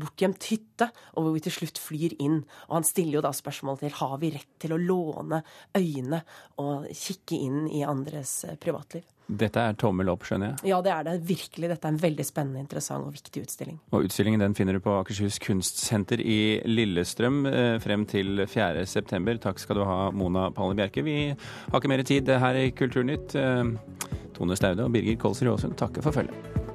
bortgjemt 0.02 0.50
hytte, 0.50 0.90
og 1.14 1.26
hvor 1.26 1.36
vi 1.36 1.44
til 1.46 1.54
slutt 1.60 1.82
flyr 1.82 2.18
inn. 2.18 2.42
Og 2.70 2.80
han 2.80 2.88
stiller 2.88 3.20
jo 3.20 3.26
da 3.26 3.34
spørsmål 3.36 3.78
til 3.84 3.94
har 4.00 4.18
vi 4.24 4.34
rett 4.34 4.52
til 4.62 4.74
å 4.74 4.82
låne 4.82 5.44
øyne 5.78 6.24
og 6.64 6.90
kikke 6.90 7.38
inn 7.38 7.70
i 7.70 7.86
andres 7.86 8.40
eh, 8.48 8.58
privatliv. 8.60 9.06
Dette 9.30 9.62
er 9.62 9.76
tommel 9.78 10.10
opp, 10.10 10.24
skjønner 10.26 10.56
jeg? 10.56 10.72
Ja, 10.72 10.80
det 10.82 10.94
er 10.94 11.04
det 11.06 11.16
virkelig. 11.28 11.70
Dette 11.70 11.86
er 11.86 11.94
en 11.94 12.02
veldig 12.02 12.26
spennende, 12.26 12.64
interessant 12.66 13.06
og 13.06 13.14
viktig 13.14 13.44
utstilling. 13.46 13.78
Og 13.94 14.08
Utstillingen 14.08 14.42
den 14.42 14.56
finner 14.58 14.78
du 14.78 14.82
på 14.82 14.96
Akershus 14.98 15.38
kunstsenter 15.44 16.24
i 16.24 16.40
Lillestrøm 16.66 17.44
eh, 17.50 17.76
frem 17.84 18.08
til 18.10 18.46
4.9. 18.50 19.38
Takk 19.44 19.62
skal 19.62 19.82
du 19.82 19.86
ha, 19.86 20.00
Mona 20.10 20.50
Palle 20.56 20.78
Bjerke. 20.80 21.06
Vi 21.06 21.20
har 21.30 21.78
ikke 21.78 21.94
mer 21.94 22.06
tid 22.08 22.34
her 22.42 22.58
i 22.58 22.72
Kulturnytt. 22.74 23.38
Eh, 23.38 24.18
Tone 24.40 24.58
Staude 24.58 24.88
og 24.88 24.96
Birger 24.96 25.20
Kolsrud 25.22 25.54
Aasund 25.54 25.78
takker 25.78 26.06
for 26.06 26.16
følget. 26.16 26.69